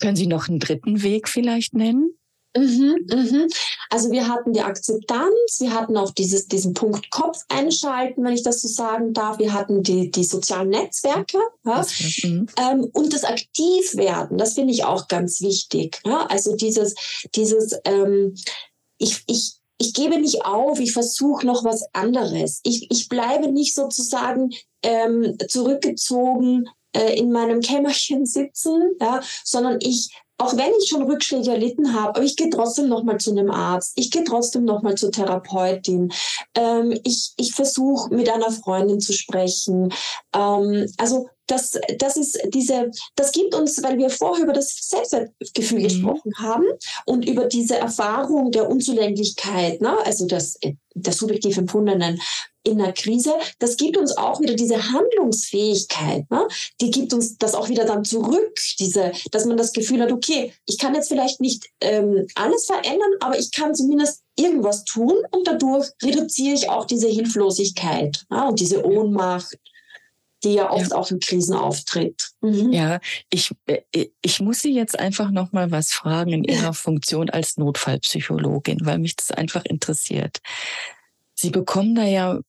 [0.00, 2.14] Können Sie noch einen dritten Weg vielleicht nennen?
[2.56, 3.48] Mhm, mhm.
[3.90, 8.42] Also wir hatten die Akzeptanz, wir hatten auch dieses, diesen Punkt Kopf einschalten, wenn ich
[8.42, 9.38] das so sagen darf.
[9.38, 11.86] Wir hatten die, die sozialen Netzwerke ja?
[12.24, 12.48] mhm.
[12.58, 16.00] ähm, und das Aktivwerden, das finde ich auch ganz wichtig.
[16.04, 16.26] Ja?
[16.26, 16.94] Also dieses,
[17.36, 18.34] dieses ähm,
[19.00, 22.60] ich, ich, ich gebe nicht auf, ich versuche noch was anderes.
[22.62, 24.50] Ich, ich bleibe nicht sozusagen
[24.82, 30.10] ähm, zurückgezogen äh, in meinem Kämmerchen sitzen, ja, sondern ich
[30.40, 33.50] auch wenn ich schon Rückschläge erlitten habe, aber ich gehe trotzdem noch mal zu einem
[33.50, 36.12] Arzt, ich gehe trotzdem noch mal zur Therapeutin,
[36.54, 39.92] ähm, ich, ich versuche mit einer Freundin zu sprechen.
[40.34, 45.80] Ähm, also das, das ist diese, das gibt uns, weil wir vorher über das Selbstwertgefühl
[45.80, 45.84] mhm.
[45.84, 46.64] gesprochen haben
[47.06, 49.96] und über diese Erfahrung der Unzulänglichkeit, ne?
[50.04, 50.58] also das,
[50.94, 52.20] der subjektiv empfundenen
[52.62, 56.46] in der Krise, das gibt uns auch wieder diese Handlungsfähigkeit, ne?
[56.80, 60.52] die gibt uns das auch wieder dann zurück, diese, dass man das Gefühl hat, okay,
[60.66, 65.46] ich kann jetzt vielleicht nicht ähm, alles verändern, aber ich kann zumindest irgendwas tun und
[65.46, 68.48] dadurch reduziere ich auch diese Hilflosigkeit ne?
[68.48, 69.56] und diese Ohnmacht
[70.42, 70.96] die ja oft ja.
[70.96, 72.30] auch in Krisen auftritt.
[72.40, 72.72] Mhm.
[72.72, 77.30] Ja, ich, äh, ich muss Sie jetzt einfach noch mal was fragen in Ihrer Funktion
[77.30, 80.38] als Notfallpsychologin, weil mich das einfach interessiert.
[81.34, 82.40] Sie bekommen da ja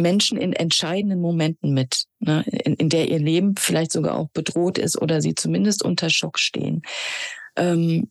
[0.00, 4.78] Menschen in entscheidenden Momenten mit, ne, in, in der ihr Leben vielleicht sogar auch bedroht
[4.78, 6.82] ist oder sie zumindest unter Schock stehen.
[7.56, 8.10] Ähm,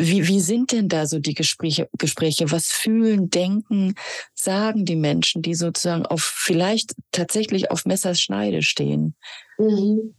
[0.00, 2.52] wie, wie sind denn da so die Gespräche, Gespräche?
[2.52, 3.94] Was fühlen, denken,
[4.32, 9.16] sagen die Menschen, die sozusagen auf vielleicht tatsächlich auf Messers Schneide stehen?
[9.58, 10.14] Mhm.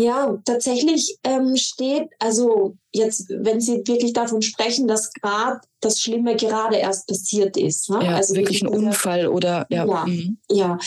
[0.00, 6.36] Ja, tatsächlich ähm, steht, also jetzt, wenn Sie wirklich davon sprechen, dass gerade das Schlimme
[6.36, 7.90] gerade erst passiert ist.
[7.90, 8.04] Ne?
[8.04, 9.84] Ja, also wirklich ein Unfall oder ja.
[9.84, 10.38] Ja, mhm.
[10.48, 10.78] ja.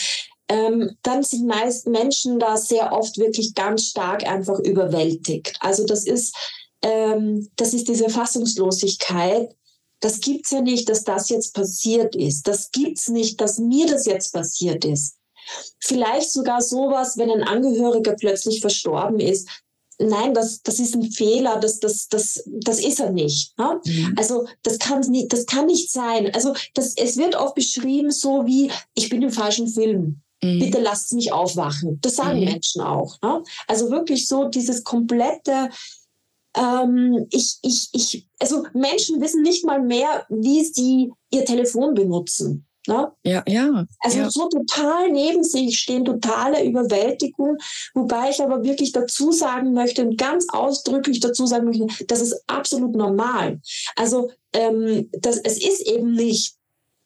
[0.48, 5.58] Ähm, dann sind meist Menschen da sehr oft wirklich ganz stark einfach überwältigt.
[5.60, 6.34] Also das ist
[6.82, 9.54] ähm, das ist diese Fassungslosigkeit.
[10.00, 12.48] Das gibt's ja nicht, dass das jetzt passiert ist.
[12.48, 15.16] Das gibt's nicht, dass mir das jetzt passiert ist.
[15.78, 19.48] Vielleicht sogar sowas, wenn ein Angehöriger plötzlich verstorben ist.
[19.98, 23.56] Nein, das, das ist ein Fehler, das, das, das, das ist er nicht.
[23.58, 23.80] Ne?
[23.84, 24.14] Mhm.
[24.16, 26.34] Also das kann, nicht, das kann nicht sein.
[26.34, 30.22] Also das, es wird oft beschrieben so wie, ich bin im falschen Film.
[30.42, 30.58] Mhm.
[30.58, 31.98] Bitte lasst mich aufwachen.
[32.00, 32.46] Das sagen mhm.
[32.46, 33.20] Menschen auch.
[33.22, 33.42] Ne?
[33.68, 35.70] Also wirklich so dieses komplette,
[36.56, 42.66] ähm, ich, ich, ich, also Menschen wissen nicht mal mehr, wie sie ihr Telefon benutzen.
[42.88, 43.12] Ne?
[43.22, 43.86] Ja, ja.
[44.00, 44.30] Also ja.
[44.30, 47.56] so total neben sich stehen, totale Überwältigung,
[47.94, 52.42] wobei ich aber wirklich dazu sagen möchte und ganz ausdrücklich dazu sagen möchte, das ist
[52.48, 53.60] absolut normal.
[53.94, 56.56] Also ähm, das, es ist eben nicht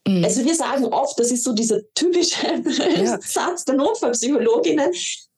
[0.09, 0.25] mhm.
[0.25, 2.47] also wir sagen oft, das ist so dieser typische
[2.97, 3.19] ja.
[3.21, 4.91] Satz der Notfallpsychologinnen,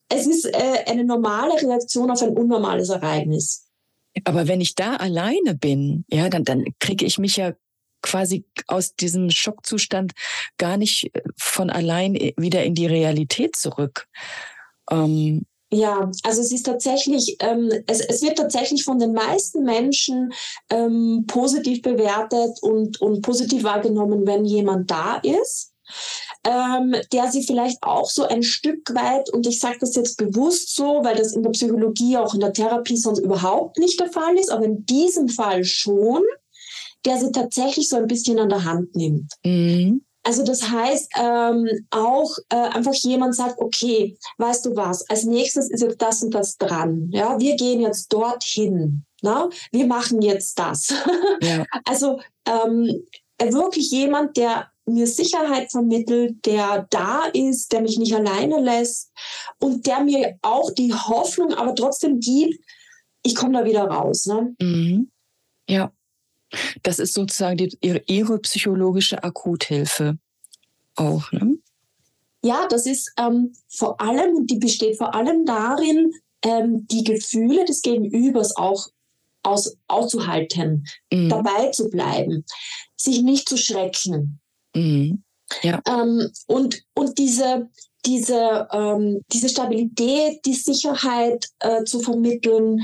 [0.08, 3.64] es ist äh, eine normale Reaktion auf ein unnormales Ereignis.
[4.24, 7.52] Aber wenn ich da alleine bin, ja, dann, dann kriege ich mich ja
[8.02, 10.12] quasi aus diesem Schockzustand
[10.56, 14.06] gar nicht äh, von allein äh, wieder in die Realität zurück.
[14.90, 20.32] Ähm, ja, also es ist tatsächlich, ähm, es, es wird tatsächlich von den meisten Menschen
[20.70, 25.74] ähm, positiv bewertet und, und positiv wahrgenommen, wenn jemand da ist
[26.44, 30.74] ähm, der sie vielleicht auch so ein Stück weit, und ich sage das jetzt bewusst
[30.74, 34.36] so, weil das in der Psychologie, auch in der Therapie sonst überhaupt nicht der Fall
[34.38, 36.22] ist, aber in diesem Fall schon,
[37.04, 39.32] der sie tatsächlich so ein bisschen an der Hand nimmt.
[39.44, 40.02] Mhm.
[40.24, 45.70] Also das heißt, ähm, auch äh, einfach jemand sagt, okay, weißt du was, als nächstes
[45.70, 47.08] ist jetzt das und das dran.
[47.12, 49.04] Ja, wir gehen jetzt dorthin.
[49.22, 49.48] Na?
[49.72, 50.92] Wir machen jetzt das.
[51.40, 51.64] Ja.
[51.84, 53.04] also ähm,
[53.40, 59.12] wirklich jemand, der mir Sicherheit vermittelt, der da ist, der mich nicht alleine lässt
[59.60, 62.58] und der mir auch die Hoffnung aber trotzdem gibt,
[63.22, 64.26] ich komme da wieder raus.
[64.26, 64.54] Ne?
[64.60, 65.10] Mhm.
[65.68, 65.92] Ja,
[66.82, 70.18] das ist sozusagen die, ihre, ihre, psychologische Akuthilfe
[70.96, 71.30] auch.
[71.32, 71.58] Ne?
[72.42, 77.64] Ja, das ist ähm, vor allem, und die besteht vor allem darin, ähm, die Gefühle
[77.64, 78.88] des Gegenübers auch
[79.42, 81.28] aus, auszuhalten, mhm.
[81.28, 82.44] dabei zu bleiben,
[82.96, 84.40] sich nicht zu schrecken.
[84.74, 85.22] Mhm.
[85.62, 85.80] Ja.
[85.86, 87.68] Ähm, und, und diese,
[88.04, 92.82] diese, ähm, diese Stabilität, die Sicherheit äh, zu vermitteln.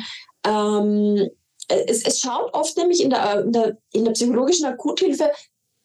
[1.69, 5.31] Ähm, es, es schaut oft nämlich in der, in der, in der psychologischen Akuthilfe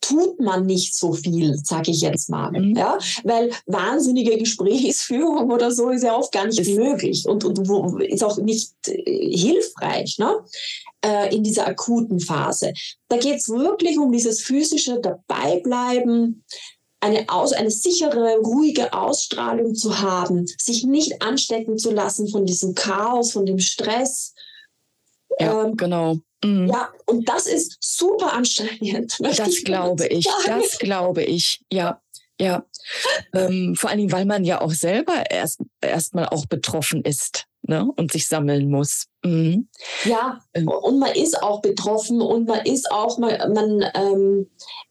[0.01, 2.51] tut man nicht so viel, sage ich jetzt mal.
[2.51, 2.75] Mhm.
[2.75, 2.97] Ja?
[3.23, 7.97] Weil wahnsinnige Gesprächsführung oder so ist ja oft gar nicht ist möglich und, und wo,
[7.97, 10.39] ist auch nicht äh, hilfreich ne?
[11.05, 12.73] Äh, in dieser akuten Phase.
[13.07, 16.43] Da geht es wirklich um dieses physische Dabeibleiben,
[17.01, 22.75] eine, aus, eine sichere, ruhige Ausstrahlung zu haben, sich nicht anstecken zu lassen von diesem
[22.75, 24.33] Chaos, von dem Stress.
[25.37, 26.17] Ja, ähm, genau.
[26.43, 26.67] Mhm.
[26.67, 29.17] Ja, und das ist super anstrengend.
[29.19, 32.01] Das glaube ich, das glaube ich, ja.
[32.41, 32.63] Ja,
[33.33, 37.85] ähm, vor allen Dingen, weil man ja auch selber erst erstmal auch betroffen ist ne?
[37.97, 39.07] und sich sammeln muss.
[39.25, 39.67] Mhm.
[40.05, 40.69] Ja, ähm.
[40.69, 44.49] und man ist auch betroffen und man ist auch, man, man ähm,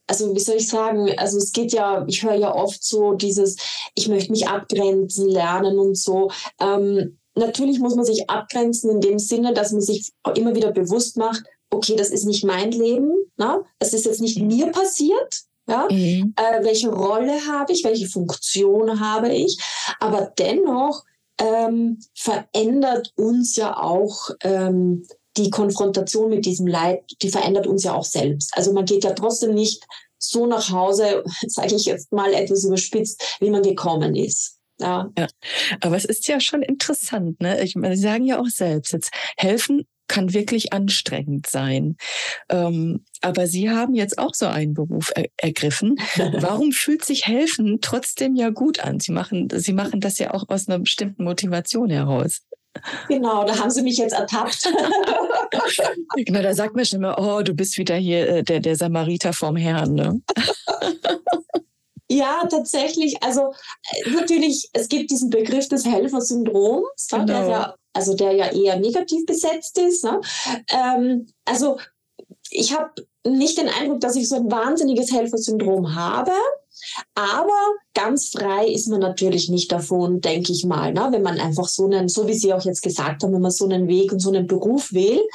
[0.08, 3.56] also wie soll ich sagen, also es geht ja, ich höre ja oft so dieses,
[3.94, 6.30] ich möchte mich abgrenzen lernen und so.
[6.60, 11.16] Ähm, natürlich muss man sich abgrenzen in dem Sinne, dass man sich immer wieder bewusst
[11.16, 13.62] macht, okay, das ist nicht mein Leben, ne?
[13.78, 15.42] das ist jetzt nicht mir passiert.
[15.68, 15.86] Ja?
[15.90, 16.34] Mhm.
[16.36, 19.58] Äh, welche Rolle habe ich, welche Funktion habe ich?
[20.00, 21.04] Aber dennoch
[21.40, 27.94] ähm, verändert uns ja auch ähm, die Konfrontation mit diesem Leid, die verändert uns ja
[27.94, 28.50] auch selbst.
[28.56, 29.84] Also man geht ja trotzdem nicht
[30.18, 34.57] so nach Hause, sage ich jetzt mal etwas überspitzt, wie man gekommen ist.
[34.80, 35.10] Ja.
[35.18, 35.26] ja.
[35.80, 37.62] Aber es ist ja schon interessant, ne?
[37.62, 41.96] Ich meine, Sie sagen ja auch selbst, jetzt helfen kann wirklich anstrengend sein.
[42.48, 45.96] Ähm, aber Sie haben jetzt auch so einen Beruf er ergriffen.
[46.40, 49.00] Warum fühlt sich helfen trotzdem ja gut an?
[49.00, 52.40] Sie machen, Sie machen das ja auch aus einer bestimmten Motivation heraus.
[53.08, 54.70] Genau, da haben Sie mich jetzt ertappt.
[56.16, 59.32] genau, da sagt man schon immer, oh, du bist wieder hier äh, der, der Samariter
[59.32, 59.94] vom Herrn.
[59.94, 60.20] Ne?
[62.10, 63.22] Ja, tatsächlich.
[63.22, 63.52] Also
[63.92, 67.24] äh, natürlich, es gibt diesen Begriff des Helfersyndroms, genau.
[67.26, 70.04] der ja, also der ja eher negativ besetzt ist.
[70.04, 70.20] Ne?
[70.70, 71.78] Ähm, also
[72.50, 72.92] ich habe
[73.24, 76.32] nicht den Eindruck, dass ich so ein wahnsinniges Helfersyndrom habe.
[77.14, 77.58] Aber
[77.92, 81.08] ganz frei ist man natürlich nicht davon, denke ich mal, ne?
[81.10, 83.64] wenn man einfach so einen, so wie Sie auch jetzt gesagt haben, wenn man so
[83.64, 85.28] einen Weg und so einen Beruf wählt.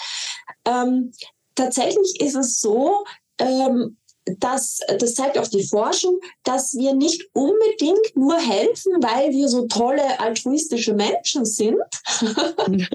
[0.65, 1.11] Ähm,
[1.55, 3.03] tatsächlich ist es so,
[3.39, 3.97] ähm,
[4.39, 9.67] dass, das zeigt auch die Forschung, dass wir nicht unbedingt nur helfen, weil wir so
[9.67, 11.77] tolle altruistische Menschen sind,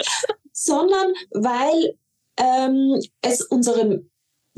[0.53, 1.97] sondern weil
[2.37, 4.09] ähm, es unserem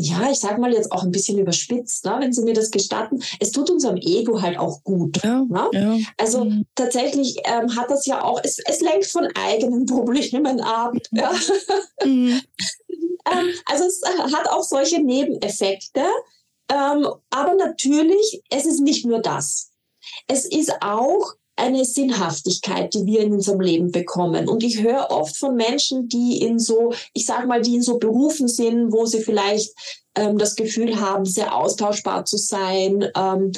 [0.03, 3.23] ja, ich sag mal jetzt auch ein bisschen überspitzt, ne, wenn Sie mir das gestatten,
[3.39, 5.23] es tut unserem Ego halt auch gut.
[5.23, 5.69] Ja, ne?
[5.73, 5.97] ja.
[6.17, 6.65] Also mhm.
[6.75, 10.95] tatsächlich ähm, hat das ja auch, es, es lenkt von eigenen Problemen ab.
[11.11, 11.33] Ja.
[12.03, 12.41] Mhm.
[12.89, 14.01] ähm, also es
[14.35, 16.05] hat auch solche Nebeneffekte,
[16.71, 19.73] ähm, aber natürlich, es ist nicht nur das.
[20.29, 24.49] Es ist auch eine Sinnhaftigkeit, die wir in unserem Leben bekommen.
[24.49, 27.99] Und ich höre oft von Menschen, die in so, ich sage mal, die in so
[27.99, 29.75] Berufen sind, wo sie vielleicht
[30.15, 33.07] ähm, das Gefühl haben, sehr austauschbar zu sein.
[33.15, 33.53] Ähm,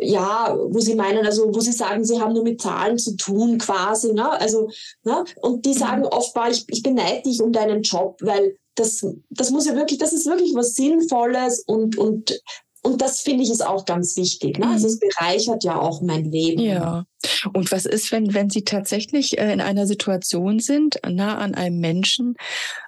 [0.00, 3.58] ja, wo sie meinen, also wo sie sagen, sie haben nur mit Zahlen zu tun,
[3.58, 4.12] quasi.
[4.14, 4.28] Ne?
[4.40, 4.68] Also,
[5.04, 5.24] ne?
[5.40, 6.08] Und die sagen mhm.
[6.08, 10.12] oft, ich, ich beneide dich um deinen Job, weil das, das muss ja wirklich, das
[10.12, 12.40] ist wirklich was Sinnvolles und, und,
[12.82, 14.58] und das finde ich ist auch ganz wichtig.
[14.58, 14.68] Ne?
[14.68, 15.08] Also es mhm.
[15.08, 16.60] bereichert ja auch mein Leben.
[16.62, 17.04] Ja.
[17.52, 21.80] Und was ist, wenn, wenn Sie tatsächlich äh, in einer Situation sind, nah an einem
[21.80, 22.36] Menschen,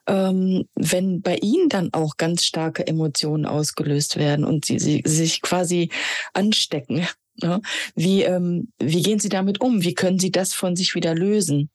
[0.06, 5.42] ähm, wenn bei Ihnen dann auch ganz starke Emotionen ausgelöst werden und Sie, Sie sich
[5.42, 5.90] quasi
[6.34, 7.06] anstecken?
[7.42, 7.60] Ne?
[7.94, 9.82] Wie, ähm, wie gehen Sie damit um?
[9.82, 11.70] Wie können Sie das von sich wieder lösen?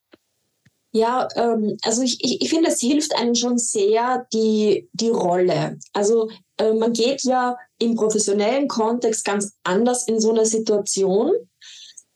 [0.95, 5.77] Ja, ähm, also ich, ich, ich finde, es hilft einem schon sehr die, die Rolle.
[5.91, 11.33] Also äh, man geht ja im professionellen Kontext ganz anders in so eine Situation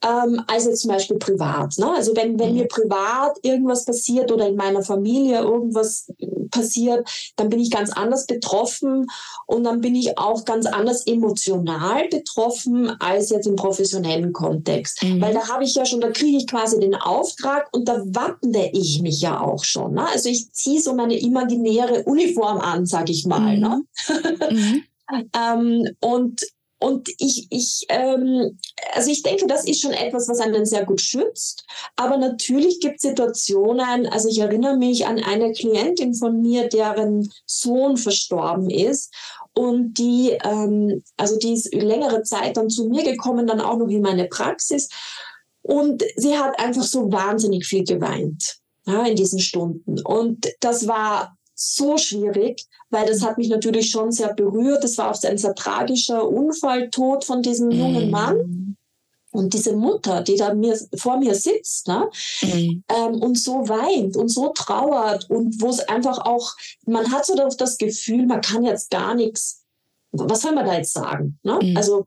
[0.03, 1.77] ähm, als jetzt zum Beispiel privat.
[1.77, 1.91] Ne?
[1.95, 2.69] Also wenn, wenn mir mhm.
[2.69, 6.11] privat irgendwas passiert oder in meiner Familie irgendwas
[6.51, 9.07] passiert, dann bin ich ganz anders betroffen
[9.45, 15.03] und dann bin ich auch ganz anders emotional betroffen als jetzt im professionellen Kontext.
[15.03, 15.21] Mhm.
[15.21, 18.71] Weil da habe ich ja schon, da kriege ich quasi den Auftrag und da wappne
[18.71, 19.93] ich mich ja auch schon.
[19.93, 20.07] Ne?
[20.07, 23.57] Also ich ziehe so meine imaginäre Uniform an, sage ich mal.
[23.57, 23.81] Ne?
[24.49, 24.49] Mhm.
[24.49, 25.29] mhm.
[25.33, 26.41] ähm, und
[26.79, 28.57] und ich, ich, ähm,
[28.93, 31.65] also ich denke, das ist schon etwas, was einen sehr gut schützt.
[31.97, 37.29] Aber natürlich gibt es Situationen, also ich erinnere mich an eine Klientin von mir, deren
[37.45, 39.13] Sohn verstorben ist.
[39.53, 43.89] Und die, ähm, also die ist längere Zeit dann zu mir gekommen, dann auch noch
[43.89, 44.87] in meine Praxis.
[45.61, 50.01] Und sie hat einfach so wahnsinnig viel geweint ja, in diesen Stunden.
[50.01, 54.83] Und das war so schwierig, weil das hat mich natürlich schon sehr berührt.
[54.83, 58.11] Das war auch ein sehr tragischer Unfalltod von diesem jungen mhm.
[58.11, 58.77] Mann.
[59.31, 62.09] Und diese Mutter, die da mir, vor mir sitzt ne,
[62.41, 62.83] mhm.
[62.89, 66.55] ähm, und so weint und so trauert und wo es einfach auch,
[66.87, 69.58] man hat so das Gefühl, man kann jetzt gar nichts,
[70.11, 71.39] was soll man da jetzt sagen?
[71.43, 71.59] Ne?
[71.61, 71.77] Mhm.
[71.77, 72.05] Also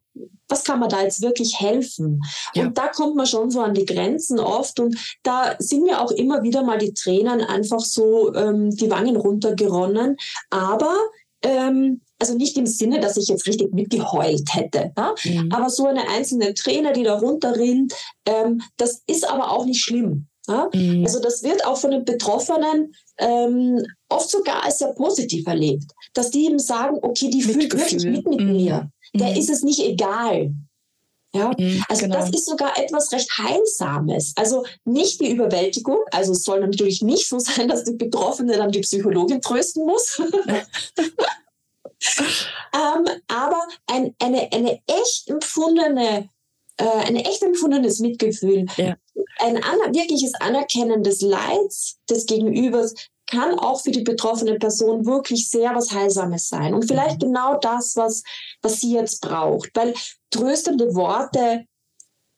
[0.49, 2.21] was kann man da jetzt wirklich helfen?
[2.55, 2.65] Ja.
[2.65, 6.11] Und da kommt man schon so an die Grenzen oft und da sind mir auch
[6.11, 10.17] immer wieder mal die Tränen einfach so ähm, die Wangen runtergeronnen.
[10.51, 10.95] Aber
[11.43, 15.15] ähm, also nicht im Sinne, dass ich jetzt richtig mitgeheult hätte, ja?
[15.25, 15.51] mhm.
[15.51, 17.93] aber so eine einzelne Träne, die da runterrinnt,
[18.27, 20.29] ähm, das ist aber auch nicht schlimm.
[20.49, 20.69] Ja?
[20.73, 21.05] Mhm.
[21.05, 23.83] Also das wird auch von den Betroffenen ähm,
[24.13, 28.27] oft sogar als sehr positiv erlebt, dass die eben sagen, okay, die fühlt wirklich mit
[28.27, 28.53] mit mhm.
[28.53, 28.91] mir.
[29.15, 29.37] Der mhm.
[29.37, 30.53] ist es nicht egal.
[31.35, 32.17] Ja, mhm, also genau.
[32.17, 34.35] das ist sogar etwas recht Heilsames.
[34.37, 35.99] Also nicht die Überwältigung.
[36.11, 40.21] Also es soll natürlich nicht so sein, dass die Betroffene dann die Psychologin trösten muss.
[42.75, 46.29] ähm, aber ein, eine, eine echt empfundene,
[46.77, 48.97] äh, ein echt empfundenes Mitgefühl, ja.
[49.39, 52.95] ein aner wirkliches Anerkennen des Leids des Gegenübers
[53.33, 56.75] kann auch für die betroffene Person wirklich sehr was Heilsames sein.
[56.75, 57.27] Und vielleicht mhm.
[57.27, 58.23] genau das, was,
[58.61, 59.71] was sie jetzt braucht.
[59.75, 59.95] Weil
[60.31, 61.65] tröstende Worte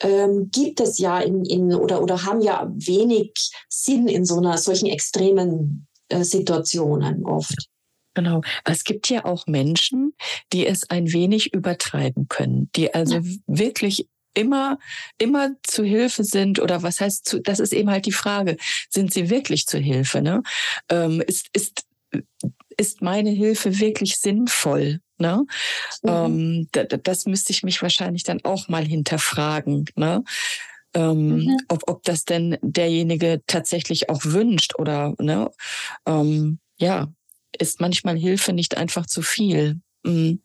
[0.00, 3.32] ähm, gibt es ja in, in oder, oder haben ja wenig
[3.68, 7.68] Sinn in so einer solchen extremen äh, Situationen oft.
[8.14, 8.42] Genau.
[8.64, 10.14] Es gibt ja auch Menschen,
[10.52, 13.22] die es ein wenig übertreiben können, die also ja.
[13.48, 14.78] wirklich immer,
[15.18, 18.56] immer zu Hilfe sind oder was heißt zu, das ist eben halt die Frage,
[18.90, 20.42] sind sie wirklich zu Hilfe, ne?
[20.88, 21.86] Ähm, ist, ist,
[22.76, 25.00] ist meine Hilfe wirklich sinnvoll?
[25.18, 25.44] Ne?
[26.02, 26.68] Mhm.
[26.72, 29.84] Ähm, das müsste ich mich wahrscheinlich dann auch mal hinterfragen.
[29.94, 30.24] Ne?
[30.94, 31.56] Ähm, mhm.
[31.68, 35.50] ob, ob das denn derjenige tatsächlich auch wünscht oder ne?
[36.06, 37.12] Ähm, ja,
[37.58, 39.80] ist manchmal Hilfe nicht einfach zu viel.
[40.04, 40.40] Mhm.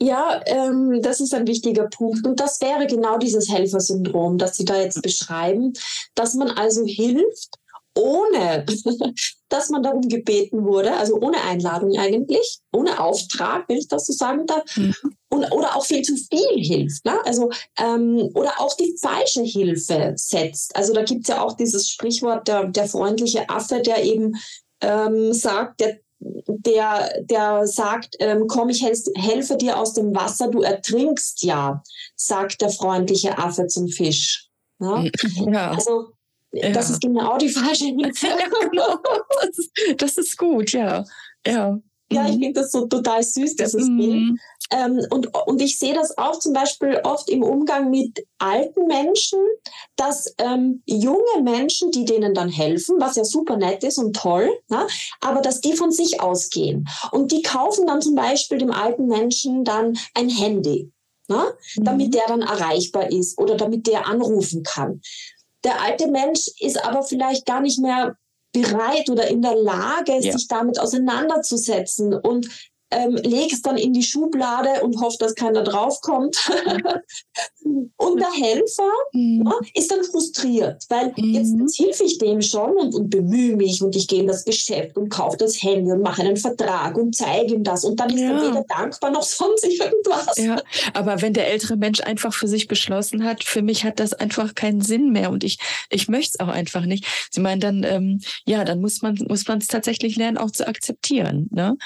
[0.00, 2.26] Ja, ähm, das ist ein wichtiger Punkt.
[2.26, 5.72] Und das wäre genau dieses Helfersyndrom, das Sie da jetzt beschreiben,
[6.14, 7.56] dass man also hilft,
[7.94, 8.64] ohne
[9.48, 14.12] dass man darum gebeten wurde, also ohne Einladung eigentlich, ohne Auftrag, wenn ich das so
[14.12, 14.94] sagen darf, mhm.
[15.28, 17.04] und, oder auch viel zu viel hilft.
[17.04, 17.18] Ne?
[17.24, 20.74] Also, ähm, oder auch die falsche Hilfe setzt.
[20.74, 24.36] Also da gibt es ja auch dieses Sprichwort, der, der freundliche Affe, der eben
[24.80, 26.00] ähm, sagt, der
[26.46, 31.82] der, der sagt, ähm, komm, ich helfe dir aus dem Wasser, du ertrinkst ja,
[32.16, 34.48] sagt der freundliche Affe zum Fisch.
[34.80, 35.04] Ja?
[35.46, 35.70] ja.
[35.74, 36.12] Also
[36.52, 38.26] das ist genau die falsche Hilfe.
[38.26, 38.98] ja, genau.
[39.40, 41.04] das, ist, das ist gut, ja.
[41.46, 41.78] Ja.
[42.12, 42.42] Ja, ich mhm.
[42.42, 43.96] finde das so total süß, dieses mhm.
[43.96, 44.40] Bild.
[44.70, 49.38] Ähm, und, und ich sehe das auch zum Beispiel oft im Umgang mit alten Menschen,
[49.96, 54.50] dass ähm, junge Menschen, die denen dann helfen, was ja super nett ist und toll,
[54.68, 54.86] na,
[55.20, 56.88] aber dass die von sich ausgehen.
[57.10, 60.92] Und die kaufen dann zum Beispiel dem alten Menschen dann ein Handy,
[61.28, 61.84] na, mhm.
[61.84, 65.00] damit der dann erreichbar ist oder damit der anrufen kann.
[65.64, 68.16] Der alte Mensch ist aber vielleicht gar nicht mehr
[68.52, 70.32] bereit oder in der Lage, ja.
[70.32, 72.48] sich damit auseinanderzusetzen und
[72.92, 76.36] ähm, lege es dann in die Schublade und hoffe, dass keiner draufkommt.
[77.96, 79.44] und der Helfer mhm.
[79.46, 81.34] ja, ist dann frustriert, weil mhm.
[81.34, 84.44] jetzt, jetzt hilfe ich dem schon und, und bemühe mich und ich gehe in das
[84.44, 88.10] Geschäft und kaufe das Handy und mache einen Vertrag und zeige ihm das und dann
[88.10, 88.32] ist ja.
[88.32, 90.36] er weder dankbar noch sonst irgendwas.
[90.36, 90.60] Ja,
[90.94, 94.54] aber wenn der ältere Mensch einfach für sich beschlossen hat, für mich hat das einfach
[94.54, 95.58] keinen Sinn mehr und ich,
[95.90, 97.06] ich möchte es auch einfach nicht.
[97.30, 101.48] Sie meinen dann, ähm, ja, dann muss man muss es tatsächlich lernen, auch zu akzeptieren.
[101.50, 101.76] Ne?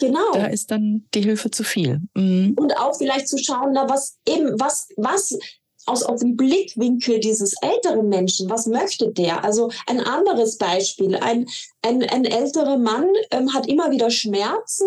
[0.00, 0.32] Genau.
[0.32, 2.00] Da ist dann die Hilfe zu viel.
[2.14, 2.56] Mhm.
[2.58, 5.38] Und auch vielleicht zu schauen, na, was eben, was, was
[5.84, 9.44] aus, aus dem Blickwinkel dieses älteren Menschen, was möchte der?
[9.44, 11.46] Also ein anderes Beispiel, ein,
[11.86, 14.86] ein, ein älterer Mann ähm, hat immer wieder Schmerzen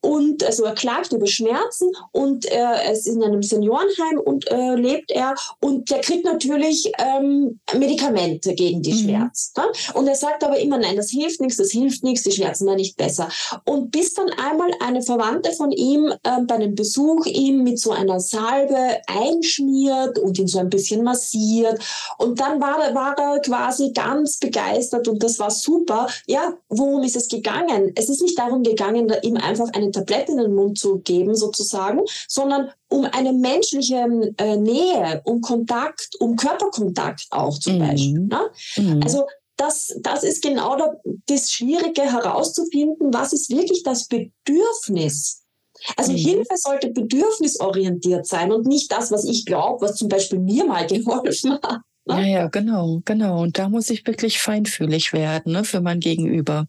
[0.00, 4.74] und also er klagt über Schmerzen und äh, er ist in einem Seniorenheim und äh,
[4.74, 8.98] lebt er und der kriegt natürlich ähm, Medikamente gegen die mhm.
[8.98, 9.52] Schmerzen.
[9.56, 9.64] Ne?
[9.94, 12.78] Und er sagt aber immer, nein, das hilft nichts, das hilft nichts, die Schmerzen werden
[12.78, 13.28] nicht besser.
[13.64, 17.90] Und bis dann einmal eine Verwandte von ihm äh, bei einem Besuch ihm mit so
[17.90, 21.80] einer Salbe einschmiert und ihn so ein bisschen massiert
[22.18, 26.08] und dann war, war er quasi ganz begeistert und das war super.
[26.26, 27.92] Ja, ja, worum ist es gegangen?
[27.94, 32.02] Es ist nicht darum gegangen, ihm einfach eine Tablette in den Mund zu geben, sozusagen,
[32.28, 34.06] sondern um eine menschliche
[34.38, 37.78] äh, Nähe, um Kontakt, um Körperkontakt auch zum mhm.
[37.80, 38.20] Beispiel.
[38.20, 38.40] Ne?
[38.76, 39.02] Mhm.
[39.02, 39.26] Also
[39.56, 40.76] das, das ist genau
[41.26, 45.42] das Schwierige herauszufinden, was ist wirklich das Bedürfnis.
[45.96, 46.16] Also mhm.
[46.16, 50.86] Hilfe sollte bedürfnisorientiert sein und nicht das, was ich glaube, was zum Beispiel mir mal
[50.88, 51.80] geholfen hat.
[52.08, 53.42] Ja, ja, genau, genau.
[53.42, 56.66] Und da muss ich wirklich feinfühlig werden ne, für mein Gegenüber.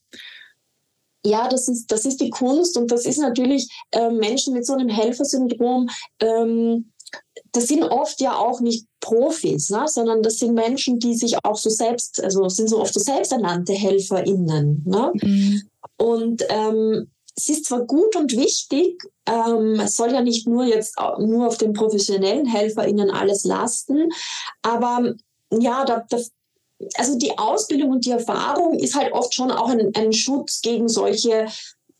[1.26, 4.74] Ja, das ist, das ist die Kunst und das ist natürlich äh, Menschen mit so
[4.74, 5.90] einem Helfersyndrom,
[6.22, 6.92] ähm,
[7.52, 9.86] das sind oft ja auch nicht Profis, ne?
[9.88, 13.74] sondern das sind Menschen, die sich auch so selbst, also sind so oft so selbsternannte
[13.74, 14.84] HelferInnen.
[14.86, 15.12] Ne?
[15.16, 15.62] Mhm.
[15.98, 20.98] Und ähm, es ist zwar gut und wichtig, ähm, es soll ja nicht nur jetzt
[21.20, 24.10] nur auf den professionellen HelferInnen alles lasten,
[24.62, 25.14] aber
[25.52, 26.18] ja, da, da,
[26.96, 30.88] also die Ausbildung und die Erfahrung ist halt oft schon auch ein, ein Schutz gegen
[30.88, 31.48] solche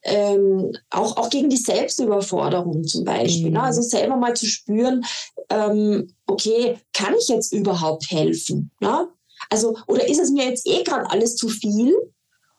[0.04, 3.52] ähm, auch, auch gegen die Selbstüberforderung zum Beispiel.
[3.52, 3.60] Ne?
[3.60, 3.66] Mhm.
[3.66, 5.06] Also selber mal zu spüren,
[5.50, 8.72] ähm, okay, kann ich jetzt überhaupt helfen?
[8.80, 9.10] Ne?
[9.50, 11.96] Also, oder ist es mir jetzt eh gerade alles zu viel?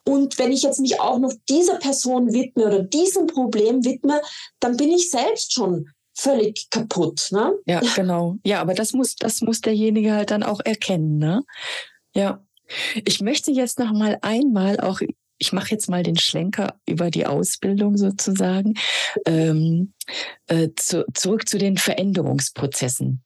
[0.03, 4.21] Und wenn ich jetzt mich auch noch dieser Person widme oder diesem Problem widme,
[4.59, 5.89] dann bin ich selbst schon
[6.21, 7.29] völlig kaputt.
[7.31, 7.53] Ne?
[7.65, 8.37] Ja, genau.
[8.43, 11.17] Ja, aber das muss, das muss derjenige halt dann auch erkennen.
[11.17, 11.43] Ne?
[12.13, 12.43] Ja.
[13.03, 15.01] Ich möchte jetzt noch mal einmal auch
[15.41, 18.75] ich mache jetzt mal den Schlenker über die Ausbildung sozusagen,
[19.25, 19.93] ähm,
[20.45, 23.23] äh, zu, zurück zu den Veränderungsprozessen.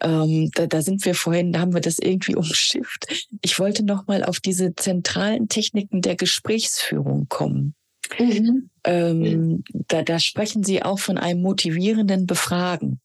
[0.00, 3.06] Ähm, da, da sind wir vorhin, da haben wir das irgendwie umschifft.
[3.42, 7.74] Ich wollte noch mal auf diese zentralen Techniken der Gesprächsführung kommen.
[8.18, 8.70] Mhm.
[8.84, 13.00] Ähm, da, da sprechen Sie auch von einem motivierenden Befragen.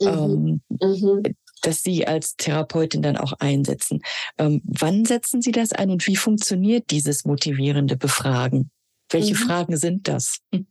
[0.00, 0.08] Mhm.
[0.08, 1.22] Ähm, mhm
[1.62, 4.02] das Sie als Therapeutin dann auch einsetzen.
[4.38, 8.70] Ähm, wann setzen Sie das ein und wie funktioniert dieses motivierende Befragen?
[9.10, 9.38] Welche mhm.
[9.38, 10.38] Fragen sind das?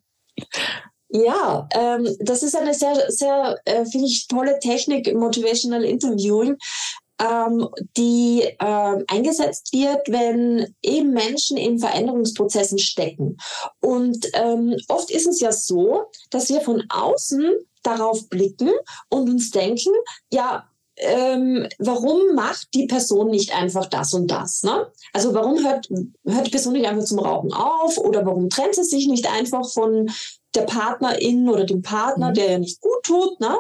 [1.10, 6.58] Ja, ähm, das ist eine sehr, sehr, äh, finde ich, tolle Technik im Motivational Interviewing,
[7.20, 13.38] ähm, die äh, eingesetzt wird, wenn eben Menschen in Veränderungsprozessen stecken.
[13.82, 18.72] Und ähm, oft ist es ja so, dass wir von außen darauf blicken
[19.09, 19.91] und uns denken,
[20.32, 24.63] ja, ähm, warum macht die Person nicht einfach das und das?
[24.63, 24.88] Ne?
[25.13, 25.88] Also warum hört,
[26.26, 29.70] hört die Person nicht einfach zum Rauchen auf oder warum trennt sie sich nicht einfach
[29.70, 30.09] von
[30.55, 32.34] der Partnerin oder dem Partner, mhm.
[32.34, 33.39] der ja nicht gut tut?
[33.39, 33.57] Ne?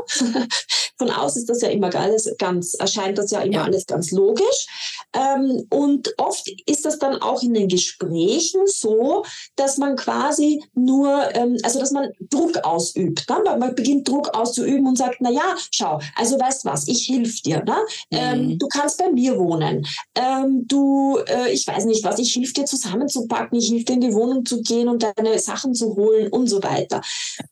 [0.97, 3.63] Von außen ist das ja immer alles ganz, erscheint das ja immer ja.
[3.63, 5.05] alles ganz logisch.
[5.13, 9.23] Ähm, und oft ist das dann auch in den Gesprächen so,
[9.55, 13.29] dass man quasi nur, ähm, also dass man Druck ausübt.
[13.29, 13.57] Ne?
[13.57, 17.63] Man beginnt Druck auszuüben und sagt, na ja, schau, also weißt was, ich hilf dir.
[17.63, 17.75] Ne?
[18.11, 18.59] Ähm, mhm.
[18.59, 19.85] Du kannst bei mir wohnen.
[20.15, 24.01] Ähm, du, äh, ich weiß nicht was, ich hilf dir zusammenzupacken, ich hilf dir in
[24.01, 27.01] die Wohnung zu gehen und deine Sachen zu holen und so weiter.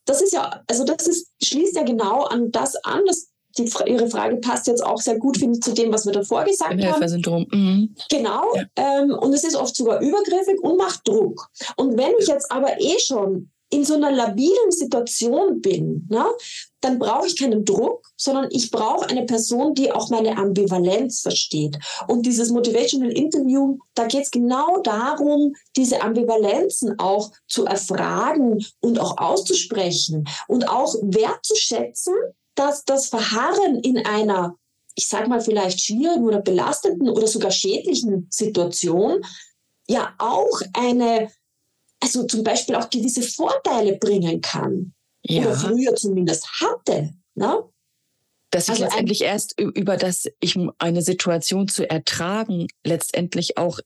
[0.06, 4.10] Das ist ja, also das ist, schließt ja genau an das an, dass die, Ihre
[4.10, 6.80] Frage passt jetzt auch sehr gut, finde ich, zu dem, was wir davor gesagt Im
[6.80, 6.92] haben.
[6.92, 7.48] Helfersyndrom.
[7.52, 7.96] Mhm.
[8.10, 8.44] Genau.
[8.56, 8.66] Ja.
[8.76, 11.50] Ähm, und es ist oft sogar übergriffig und macht Druck.
[11.78, 16.26] Und wenn ich jetzt aber eh schon in so einer labilen Situation bin, ne,
[16.82, 21.78] dann brauche ich keinen Druck, sondern ich brauche eine Person, die auch meine Ambivalenz versteht.
[22.08, 29.00] Und dieses Motivational Interview, da geht es genau darum, diese Ambivalenzen auch zu erfragen und
[29.00, 32.14] auch auszusprechen und auch wertzuschätzen,
[32.56, 34.58] dass das Verharren in einer,
[34.96, 39.24] ich sage mal vielleicht schwierigen oder belastenden oder sogar schädlichen Situation
[39.88, 41.32] ja auch eine,
[42.00, 44.94] also zum Beispiel auch gewisse Vorteile bringen kann.
[45.24, 45.42] Ja.
[45.42, 47.14] Oder früher zumindest hatte.
[47.34, 47.64] Ne?
[48.52, 53.80] Dass ich also letztendlich erst über das, ich eine Situation zu ertragen, letztendlich auch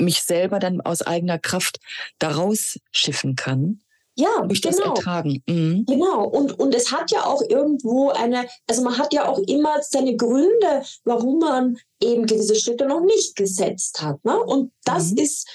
[0.00, 1.78] mich selber dann aus eigener Kraft
[2.18, 3.82] daraus schiffen kann.
[4.20, 4.76] Ja, durch genau.
[4.76, 5.42] das Ertragen.
[5.48, 5.86] Mhm.
[5.86, 6.24] Genau.
[6.24, 10.16] Und, und es hat ja auch irgendwo eine, also man hat ja auch immer seine
[10.16, 14.22] Gründe, warum man eben gewisse Schritte noch nicht gesetzt hat.
[14.24, 14.38] Ne?
[14.38, 15.18] Und das mhm.
[15.18, 15.48] ist,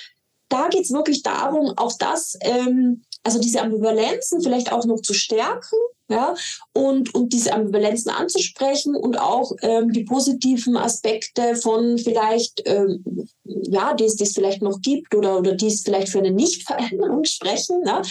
[0.49, 5.13] da geht es wirklich darum, auch das, ähm, also diese Ambivalenzen vielleicht auch noch zu
[5.13, 5.77] stärken.
[6.07, 6.35] Ja,
[6.71, 13.95] und, und diese Ambivalenzen anzusprechen und auch ähm, die positiven Aspekte von vielleicht, ähm, ja,
[13.95, 17.23] die es, die es vielleicht noch gibt oder, oder die es vielleicht für eine Nichtveränderung
[17.23, 18.03] sprechen, ja,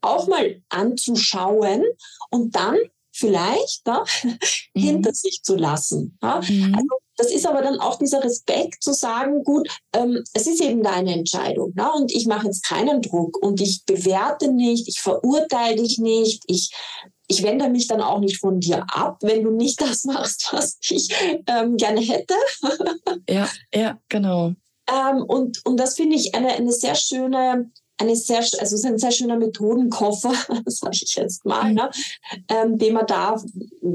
[0.00, 1.84] auch mal anzuschauen
[2.30, 2.76] und dann
[3.12, 4.80] vielleicht ja, mhm.
[4.80, 6.18] hinter sich zu lassen.
[6.22, 6.40] Ja.
[6.48, 6.74] Mhm.
[6.74, 10.82] Also das ist aber dann auch dieser Respekt zu sagen, gut, ähm, es ist eben
[10.82, 15.76] deine Entscheidung ja, und ich mache jetzt keinen Druck und ich bewerte nicht, ich verurteile
[15.76, 16.72] dich nicht, ich
[17.30, 20.78] ich wende mich dann auch nicht von dir ab, wenn du nicht das machst, was
[20.82, 21.08] ich
[21.46, 22.34] ähm, gerne hätte.
[23.28, 24.54] ja, ja, genau.
[24.88, 27.70] Ähm, und, und das finde ich eine, eine sehr schöne
[28.00, 30.32] eine sehr, also ist ein sehr schöner Methodenkoffer,
[30.66, 31.90] sage ich jetzt mal, ne?
[32.48, 33.36] ähm, den man da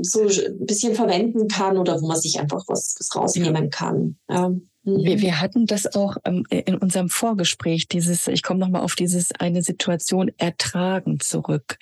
[0.02, 4.18] so ein bisschen verwenden kann oder wo man sich einfach was, was rausnehmen kann.
[4.30, 8.94] Ähm, wir, wir hatten das auch ähm, in unserem Vorgespräch, dieses, ich komme nochmal auf
[8.94, 11.80] dieses eine Situation ertragen zurück.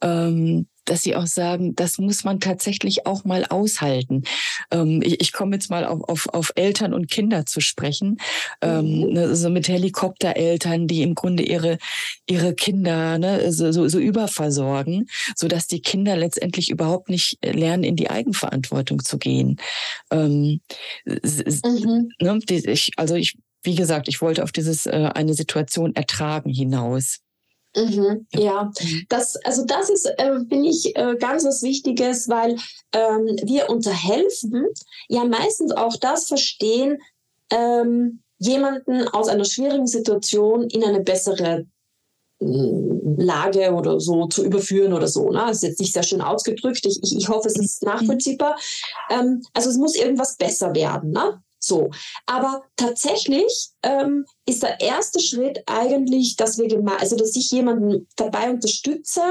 [0.00, 4.24] Ähm, dass sie auch sagen, das muss man tatsächlich auch mal aushalten.
[4.70, 8.18] Ähm, ich, ich komme jetzt mal auf, auf, auf Eltern und Kinder zu sprechen,
[8.62, 9.12] ähm, mhm.
[9.12, 11.78] ne, so mit Helikoptereltern, die im Grunde ihre
[12.26, 17.84] ihre Kinder ne, so, so, so überversorgen, so dass die Kinder letztendlich überhaupt nicht lernen,
[17.84, 19.56] in die Eigenverantwortung zu gehen.
[20.10, 20.60] Ähm,
[21.06, 22.10] mhm.
[22.20, 26.50] ne, die, ich, also ich, wie gesagt, ich wollte auf dieses äh, eine Situation ertragen
[26.50, 27.20] hinaus.
[27.76, 28.72] Mhm, ja,
[29.08, 32.56] das, also das ist, äh, finde ich, äh, ganz was Wichtiges, weil
[32.92, 34.66] ähm, wir unter helfen
[35.08, 36.98] ja meistens auch das verstehen,
[37.50, 41.66] ähm, jemanden aus einer schwierigen Situation in eine bessere
[42.40, 45.30] mm, Lage oder so zu überführen oder so.
[45.30, 45.44] Ne?
[45.46, 46.84] Das ist jetzt nicht sehr schön ausgedrückt.
[46.86, 47.90] Ich, ich, ich hoffe, es ist mhm.
[47.90, 48.56] nachvollziehbar.
[49.10, 51.10] Ähm, also es muss irgendwas besser werden.
[51.10, 51.42] Ne?
[51.58, 51.90] So,
[52.26, 58.50] aber tatsächlich ähm, ist der erste Schritt eigentlich, dass wir also dass ich jemanden dabei
[58.50, 59.22] unterstütze,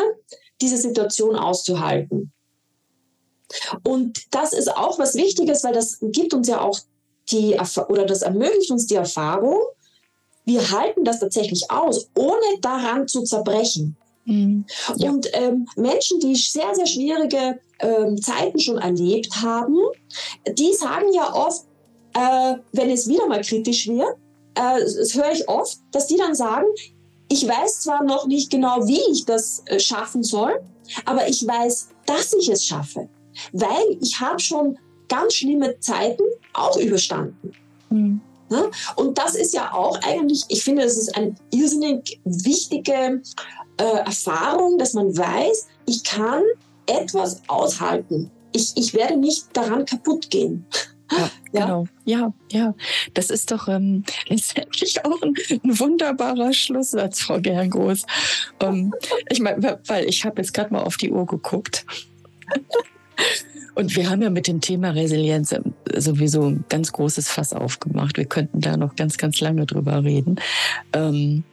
[0.61, 2.31] diese Situation auszuhalten.
[3.83, 6.79] Und das ist auch was Wichtiges, weil das gibt uns ja auch
[7.31, 7.57] die
[7.89, 9.59] oder das ermöglicht uns die Erfahrung,
[10.47, 13.97] wir halten das tatsächlich aus, ohne daran zu zerbrechen.
[14.23, 14.65] Mhm.
[14.99, 19.75] Und ähm, Menschen, die sehr, sehr schwierige ähm, Zeiten schon erlebt haben,
[20.49, 21.66] die sagen ja oft,
[22.17, 24.15] äh, wenn es wieder mal kritisch wird,
[24.55, 26.65] äh, das höre ich oft, dass die dann sagen,
[27.29, 30.59] ich weiß zwar noch nicht genau, wie ich das äh, schaffen soll,
[31.05, 33.07] aber ich weiß, dass ich es schaffe,
[33.51, 37.51] weil ich habe schon ganz schlimme Zeiten auch überstanden.
[37.89, 38.21] Mhm.
[38.49, 38.69] Ja?
[38.95, 43.21] Und das ist ja auch eigentlich, ich finde, das ist eine irrsinnig wichtige
[43.77, 46.41] äh, Erfahrung, dass man weiß, ich kann
[46.87, 48.31] etwas aushalten.
[48.53, 50.65] Ich, ich werde nicht daran kaputt gehen.
[51.11, 51.17] Ja,
[51.51, 51.87] ja, genau.
[52.05, 52.75] Ja, ja.
[53.13, 58.03] Das ist doch ähm, letztendlich auch ein, ein, wunderbarer Schlusssatz, Frau Gerngroß.
[58.61, 58.93] Ähm,
[59.29, 61.85] ich meine, weil ich habe jetzt gerade mal auf die Uhr geguckt.
[63.75, 68.17] Und wir haben ja mit dem Thema Resilienz ähm, sowieso ein ganz großes Fass aufgemacht.
[68.17, 70.37] Wir könnten da noch ganz, ganz lange drüber reden.
[70.93, 71.43] Ähm,